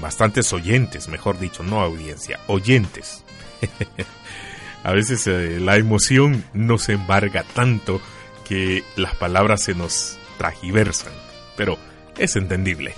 [0.00, 3.24] Bastantes oyentes, mejor dicho, no audiencia, oyentes.
[4.84, 8.00] a veces eh, la emoción nos embarga tanto
[8.46, 11.12] que las palabras se nos tragiversan,
[11.56, 11.78] pero
[12.16, 12.94] es entendible.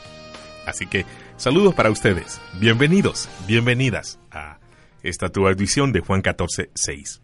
[0.67, 4.59] Así que saludos para ustedes, bienvenidos, bienvenidas a
[5.03, 7.21] esta tu edición de Juan 14, 6.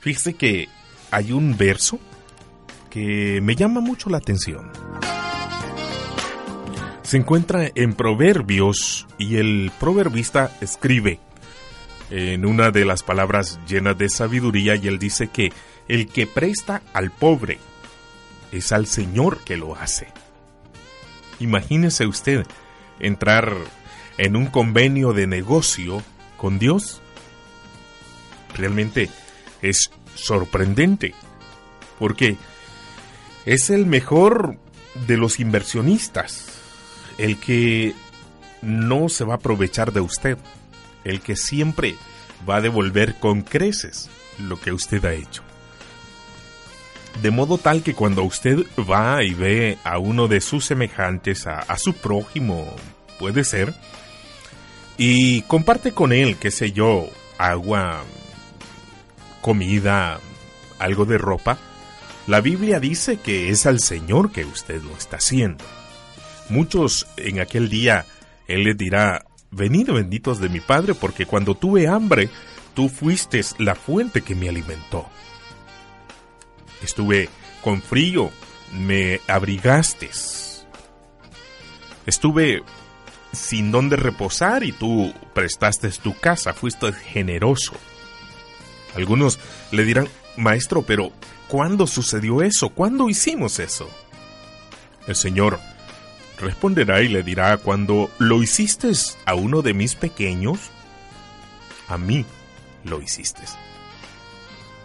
[0.00, 0.68] Fíjese que
[1.10, 1.98] hay un verso
[2.90, 4.70] que me llama mucho la atención.
[7.02, 11.18] Se encuentra en Proverbios y el proverbista escribe
[12.10, 15.52] en una de las palabras llenas de sabiduría y él dice que
[15.88, 17.58] el que presta al pobre
[18.52, 20.08] es al Señor que lo hace.
[21.40, 22.46] Imagínese usted
[23.00, 23.52] entrar
[24.18, 26.02] en un convenio de negocio
[26.36, 27.00] con Dios.
[28.54, 29.10] Realmente
[29.60, 31.14] es sorprendente,
[31.98, 32.36] porque
[33.44, 34.58] es el mejor
[35.06, 36.61] de los inversionistas,
[37.22, 37.94] el que
[38.62, 40.36] no se va a aprovechar de usted,
[41.04, 41.94] el que siempre
[42.48, 45.42] va a devolver con creces lo que usted ha hecho.
[47.22, 51.60] De modo tal que cuando usted va y ve a uno de sus semejantes, a,
[51.60, 52.74] a su prójimo,
[53.20, 53.72] puede ser,
[54.98, 57.08] y comparte con él, qué sé yo,
[57.38, 58.02] agua,
[59.40, 60.18] comida,
[60.80, 61.56] algo de ropa,
[62.26, 65.64] la Biblia dice que es al Señor que usted lo está haciendo.
[66.52, 68.04] Muchos en aquel día,
[68.46, 72.28] Él les dirá, venid benditos de mi Padre, porque cuando tuve hambre,
[72.74, 75.06] tú fuiste la fuente que me alimentó.
[76.82, 77.30] Estuve
[77.62, 78.30] con frío,
[78.70, 80.10] me abrigaste.
[82.04, 82.62] Estuve
[83.32, 87.72] sin dónde reposar y tú prestaste tu casa, fuiste generoso.
[88.94, 89.40] Algunos
[89.70, 91.12] le dirán, maestro, pero
[91.48, 92.68] ¿cuándo sucedió eso?
[92.68, 93.88] ¿Cuándo hicimos eso?
[95.06, 95.58] El Señor
[96.42, 98.92] responderá y le dirá, cuando lo hiciste
[99.24, 100.70] a uno de mis pequeños,
[101.88, 102.26] a mí
[102.84, 103.42] lo hiciste.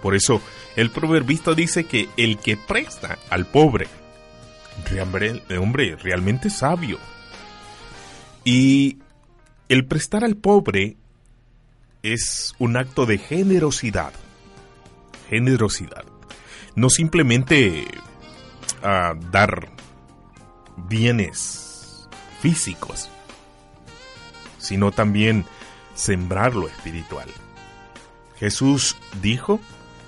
[0.01, 0.41] Por eso
[0.75, 3.87] el proverbista dice que el que presta al pobre,
[5.59, 6.99] hombre realmente sabio.
[8.45, 8.99] Y
[9.67, 10.95] el prestar al pobre
[12.03, 14.13] es un acto de generosidad.
[15.29, 16.05] Generosidad.
[16.75, 17.85] No simplemente
[18.83, 19.69] a dar
[20.77, 22.07] bienes
[22.41, 23.09] físicos,
[24.57, 25.45] sino también
[25.95, 27.27] sembrar lo espiritual.
[28.39, 29.59] Jesús dijo,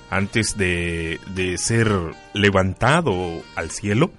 [0.09, 1.89] antes de, de ser
[2.33, 4.11] levantado al cielo,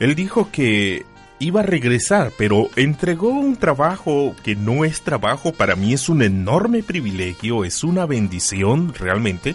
[0.00, 1.04] Él dijo que
[1.38, 6.22] iba a regresar, pero entregó un trabajo que no es trabajo, para mí es un
[6.22, 9.54] enorme privilegio, es una bendición realmente,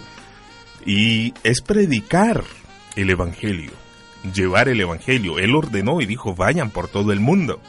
[0.86, 2.44] y es predicar
[2.96, 3.72] el Evangelio,
[4.34, 5.38] llevar el Evangelio.
[5.38, 7.60] Él ordenó y dijo, vayan por todo el mundo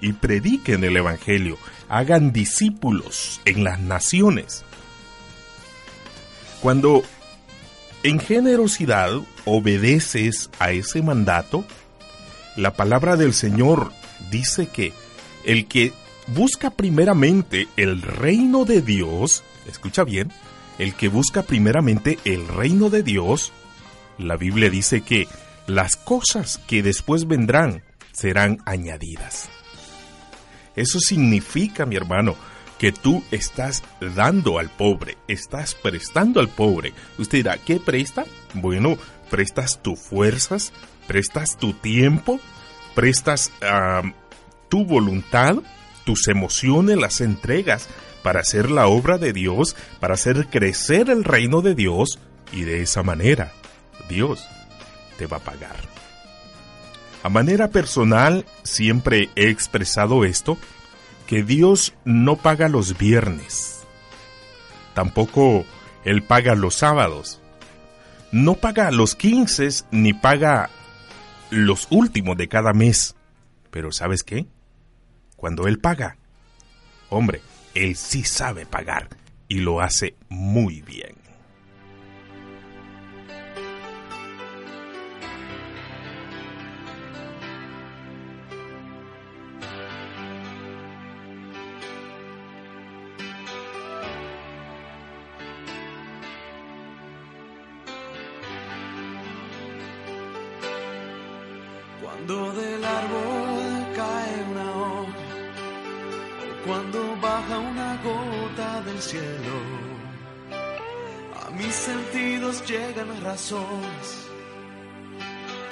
[0.00, 1.56] y prediquen el Evangelio,
[1.88, 4.64] hagan discípulos en las naciones.
[6.60, 7.02] Cuando
[8.02, 9.12] en generosidad
[9.44, 11.64] obedeces a ese mandato,
[12.56, 13.92] la palabra del Señor
[14.30, 14.92] dice que
[15.44, 15.92] el que
[16.26, 20.32] busca primeramente el reino de Dios, escucha bien,
[20.78, 23.52] el que busca primeramente el reino de Dios,
[24.18, 25.28] la Biblia dice que
[25.66, 29.48] las cosas que después vendrán serán añadidas.
[30.76, 32.36] Eso significa, mi hermano,
[32.78, 33.82] que tú estás
[34.14, 36.92] dando al pobre, estás prestando al pobre.
[37.18, 38.24] Usted dirá, ¿qué presta?
[38.54, 38.98] Bueno,
[39.30, 40.72] prestas tus fuerzas,
[41.06, 42.40] prestas tu tiempo,
[42.94, 43.52] prestas
[44.68, 45.56] tu voluntad,
[46.04, 47.88] tus emociones, las entregas
[48.22, 52.18] para hacer la obra de Dios, para hacer crecer el reino de Dios
[52.52, 53.52] y de esa manera
[54.08, 54.46] Dios
[55.18, 55.76] te va a pagar.
[57.22, 60.58] A manera personal siempre he expresado esto,
[61.26, 63.82] que Dios no paga los viernes,
[64.92, 65.64] tampoco
[66.04, 67.40] Él paga los sábados,
[68.30, 70.68] no paga los quinces ni paga
[71.50, 73.14] los últimos de cada mes.
[73.70, 74.46] Pero ¿sabes qué?
[75.36, 76.18] Cuando Él paga,
[77.08, 77.40] hombre,
[77.74, 79.08] Él sí sabe pagar
[79.48, 81.23] y lo hace muy bien.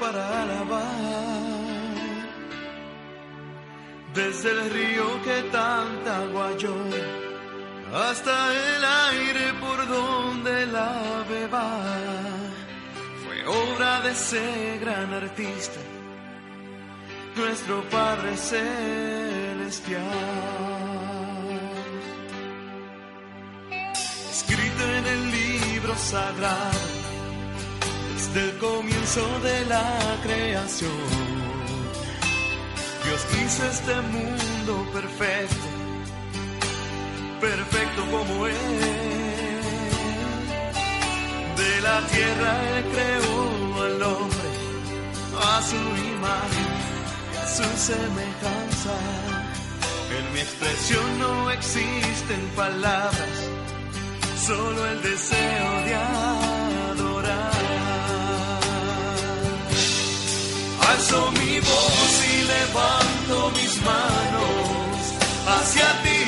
[0.00, 1.62] Para alabar.
[4.14, 7.06] Desde el río que tanta agua llora
[8.10, 11.80] hasta el aire por donde la beba.
[13.22, 15.80] Fue obra de ese gran artista,
[17.36, 20.02] nuestro Padre Celestial.
[24.30, 27.01] Escrito en el libro sagrado,
[28.28, 30.92] desde el comienzo de la creación.
[33.04, 35.72] Dios hizo este mundo perfecto
[37.40, 38.54] perfecto como Él.
[41.56, 44.50] De la tierra Él creó al hombre
[45.42, 45.82] a su
[46.16, 46.72] imagen
[47.32, 48.96] y a su semejanza.
[50.16, 53.36] En mi expresión no existen palabras,
[54.46, 56.51] solo el deseo de adorar.
[62.32, 65.02] Y levanto mis manos
[65.46, 66.22] hacia ti.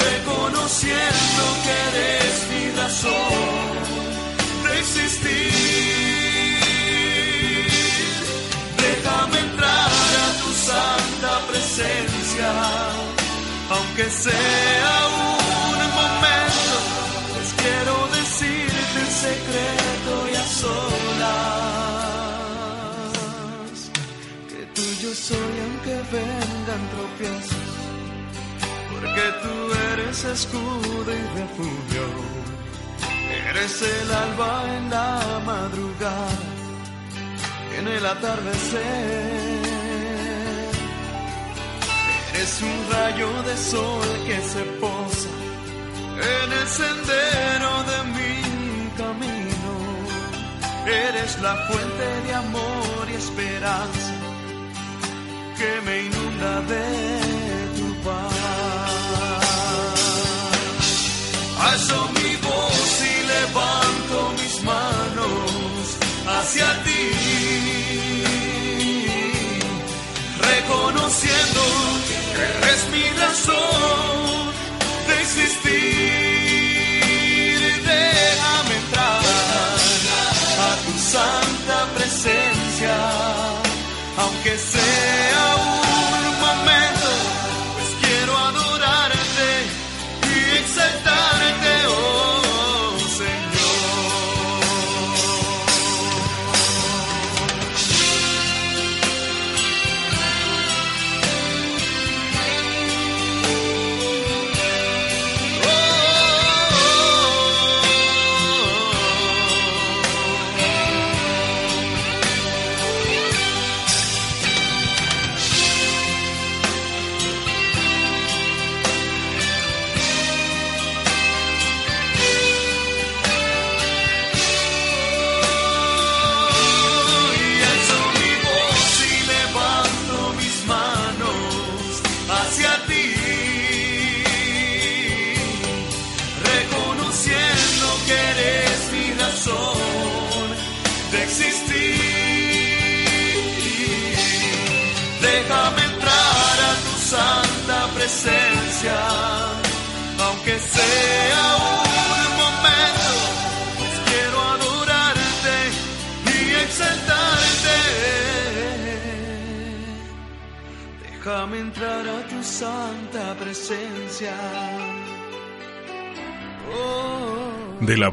[0.00, 3.72] reconociendo que eres mi razón
[4.64, 5.52] de existir.
[8.76, 9.90] Déjame entrar
[10.24, 12.50] a tu santa presencia,
[13.70, 15.09] aunque sea
[25.30, 27.68] soy aunque vengan tropiezos
[28.90, 29.54] porque tú
[29.92, 32.06] eres escudo y refugio.
[33.48, 36.38] Eres el alba en la madrugada,
[37.78, 38.80] en el atardecer.
[42.34, 45.32] Eres un rayo de sol que se posa
[46.38, 48.32] en el sendero de mi
[49.02, 49.72] camino.
[50.86, 54.19] Eres la fuente de amor y esperanza
[55.60, 56.86] que me inunda de
[57.76, 58.34] tu paz.
[61.68, 65.82] Alzo mi voz y levanto mis manos
[66.34, 67.04] hacia ti,
[70.50, 71.62] reconociendo
[72.06, 74.09] que eres mi razón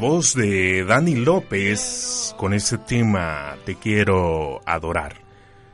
[0.09, 5.17] voz de Dani López con ese tema Te quiero adorar.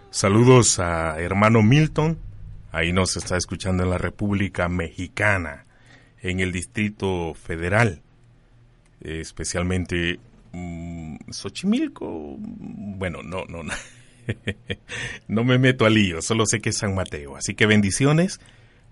[0.09, 2.17] Saludos a hermano Milton,
[2.71, 5.65] ahí nos está escuchando en la República Mexicana,
[6.19, 8.01] en el Distrito Federal,
[9.01, 10.19] especialmente
[10.51, 12.35] mm, Xochimilco.
[12.39, 13.73] Bueno, no, no, no.
[15.27, 17.35] no me meto al lío, solo sé que es San Mateo.
[17.35, 18.39] Así que bendiciones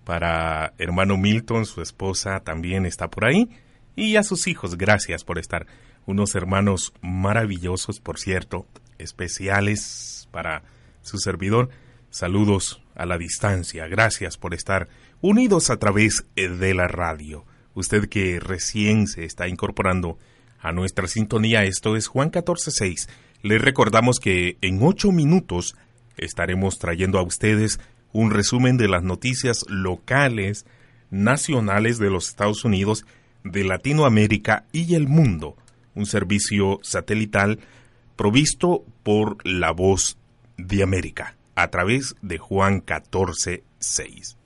[0.04, 3.48] para hermano Milton, su esposa también está por ahí,
[3.96, 5.66] y a sus hijos, gracias por estar.
[6.06, 8.66] Unos hermanos maravillosos, por cierto,
[8.98, 10.62] especiales para
[11.02, 11.68] su servidor.
[12.10, 14.88] Saludos a la distancia, gracias por estar
[15.20, 17.44] unidos a través eh, de la radio.
[17.74, 20.18] Usted que recién se está incorporando
[20.60, 23.08] a nuestra sintonía, esto es Juan 14.6,
[23.42, 25.74] Les recordamos que en ocho minutos
[26.16, 27.80] estaremos trayendo a ustedes
[28.12, 30.66] un resumen de las noticias locales,
[31.10, 33.06] nacionales de los Estados Unidos,
[33.44, 35.56] de Latinoamérica y el mundo.
[35.94, 37.58] Un servicio satelital
[38.16, 40.16] provisto por La Voz
[40.56, 44.36] de América a través de Juan 14, 6.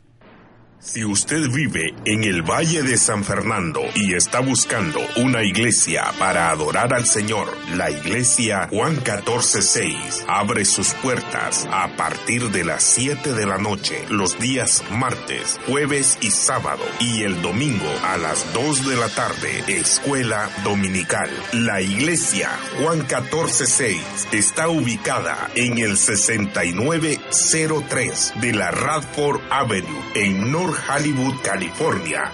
[0.86, 6.50] Si usted vive en el Valle de San Fernando y está buscando una iglesia para
[6.50, 13.34] adorar al Señor, la iglesia Juan 14:6 abre sus puertas a partir de las 7
[13.34, 18.88] de la noche los días martes, jueves y sábado y el domingo a las 2
[18.88, 21.28] de la tarde, escuela dominical.
[21.52, 22.48] La iglesia
[22.80, 32.30] Juan 14:6 está ubicada en el 6903 de la Radford Avenue en North Hollywood, California.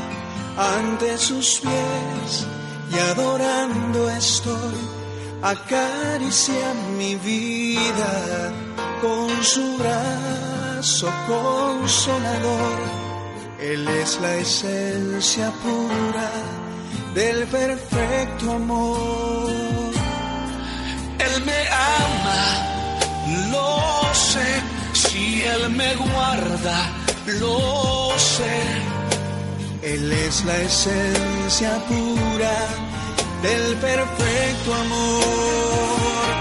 [0.56, 2.46] ante sus pies
[2.92, 4.76] y adorando estoy,
[5.42, 8.52] acaricia mi vida
[9.00, 12.78] con su brazo consolador.
[13.58, 16.30] Él es la esencia pura
[17.14, 19.50] del perfecto amor.
[21.18, 21.60] Él me
[21.98, 22.42] ama,
[23.50, 24.62] lo sé,
[24.94, 26.78] si Él me guarda,
[27.40, 28.60] lo sé.
[29.82, 32.56] Él es la esencia pura
[33.42, 36.39] del perfecto amor.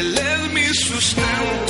[0.00, 1.69] Él es mi sustento.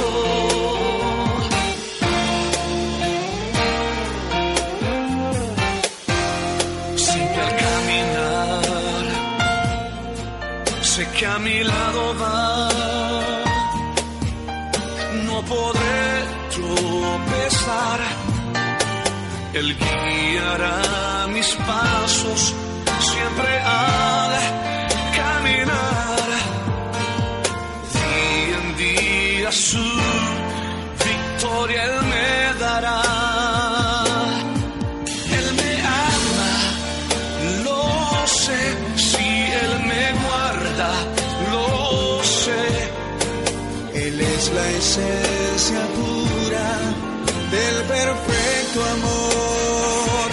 [47.51, 50.29] Del perfecto amor.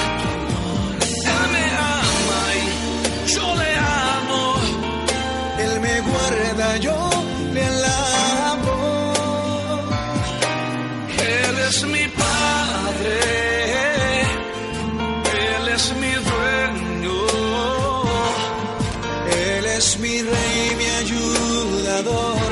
[1.33, 1.65] Él me
[1.97, 3.71] ama y yo le
[4.13, 4.43] amo.
[5.63, 6.99] Él me guarda, yo
[7.53, 8.77] le alabo.
[11.19, 13.15] Él es mi padre.
[15.55, 17.19] Él es mi dueño.
[19.49, 22.49] Él es mi rey, mi ayudador.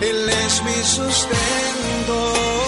[0.00, 2.59] Él es mi sustento.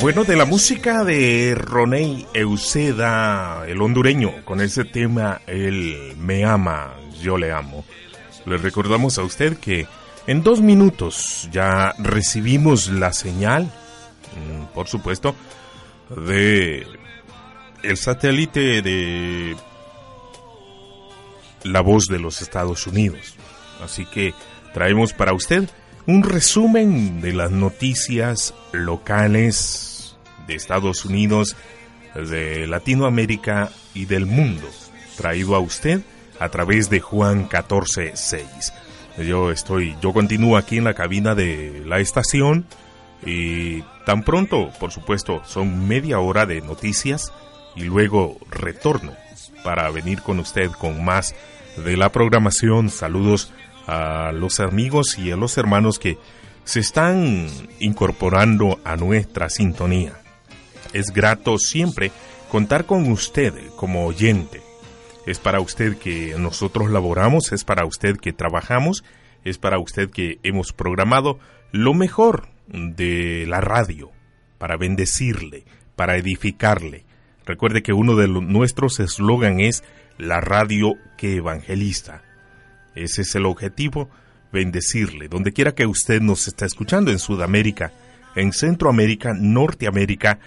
[0.00, 6.94] Bueno, de la música de Roney Euseda, el hondureño, con ese tema Él me ama,
[7.20, 7.84] yo le amo.
[8.46, 9.88] Le recordamos a usted que
[10.28, 15.34] en dos minutos ya recibimos la señal, mm, por supuesto,
[16.10, 16.86] de
[17.82, 19.56] el satélite de
[21.64, 23.34] la voz de los Estados Unidos.
[23.82, 24.32] Así que
[24.72, 25.68] traemos para usted
[26.08, 30.16] un resumen de las noticias locales
[30.46, 31.54] de Estados Unidos,
[32.14, 34.66] de Latinoamérica y del mundo,
[35.18, 36.00] traído a usted
[36.40, 38.72] a través de Juan 14:6.
[39.18, 42.64] Yo estoy, yo continúo aquí en la cabina de la estación
[43.22, 47.34] y tan pronto, por supuesto, son media hora de noticias
[47.76, 49.12] y luego retorno
[49.62, 51.34] para venir con usted con más
[51.76, 52.88] de la programación.
[52.88, 53.52] Saludos
[53.88, 56.18] a los amigos y a los hermanos que
[56.64, 57.46] se están
[57.80, 60.12] incorporando a nuestra sintonía.
[60.92, 62.12] Es grato siempre
[62.50, 64.60] contar con usted como oyente.
[65.26, 69.04] Es para usted que nosotros laboramos, es para usted que trabajamos,
[69.44, 71.38] es para usted que hemos programado
[71.72, 74.10] lo mejor de la radio
[74.58, 75.64] para bendecirle,
[75.96, 77.04] para edificarle.
[77.46, 79.82] Recuerde que uno de nuestros eslogan es
[80.18, 82.27] la radio que evangeliza.
[83.04, 84.10] Ese es el objetivo,
[84.52, 87.92] bendecirle, donde quiera que usted nos está escuchando, en Sudamérica,
[88.34, 90.38] en Centroamérica, Norteamérica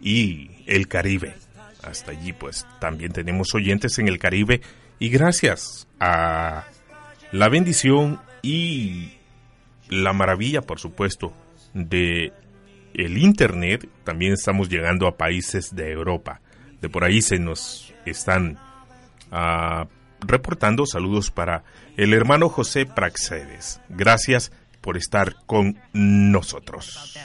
[0.00, 1.34] y el Caribe.
[1.82, 4.60] Hasta allí pues también tenemos oyentes en el Caribe
[4.98, 6.64] y gracias a
[7.32, 9.12] la bendición y
[9.88, 11.32] la maravilla, por supuesto,
[11.74, 12.32] de
[12.94, 16.40] el Internet, también estamos llegando a países de Europa.
[16.80, 18.58] De por ahí se nos están
[19.30, 19.86] ah,
[20.20, 21.64] reportando saludos para
[21.96, 23.80] el hermano José Praxedes.
[23.88, 27.16] Gracias por estar con nosotros.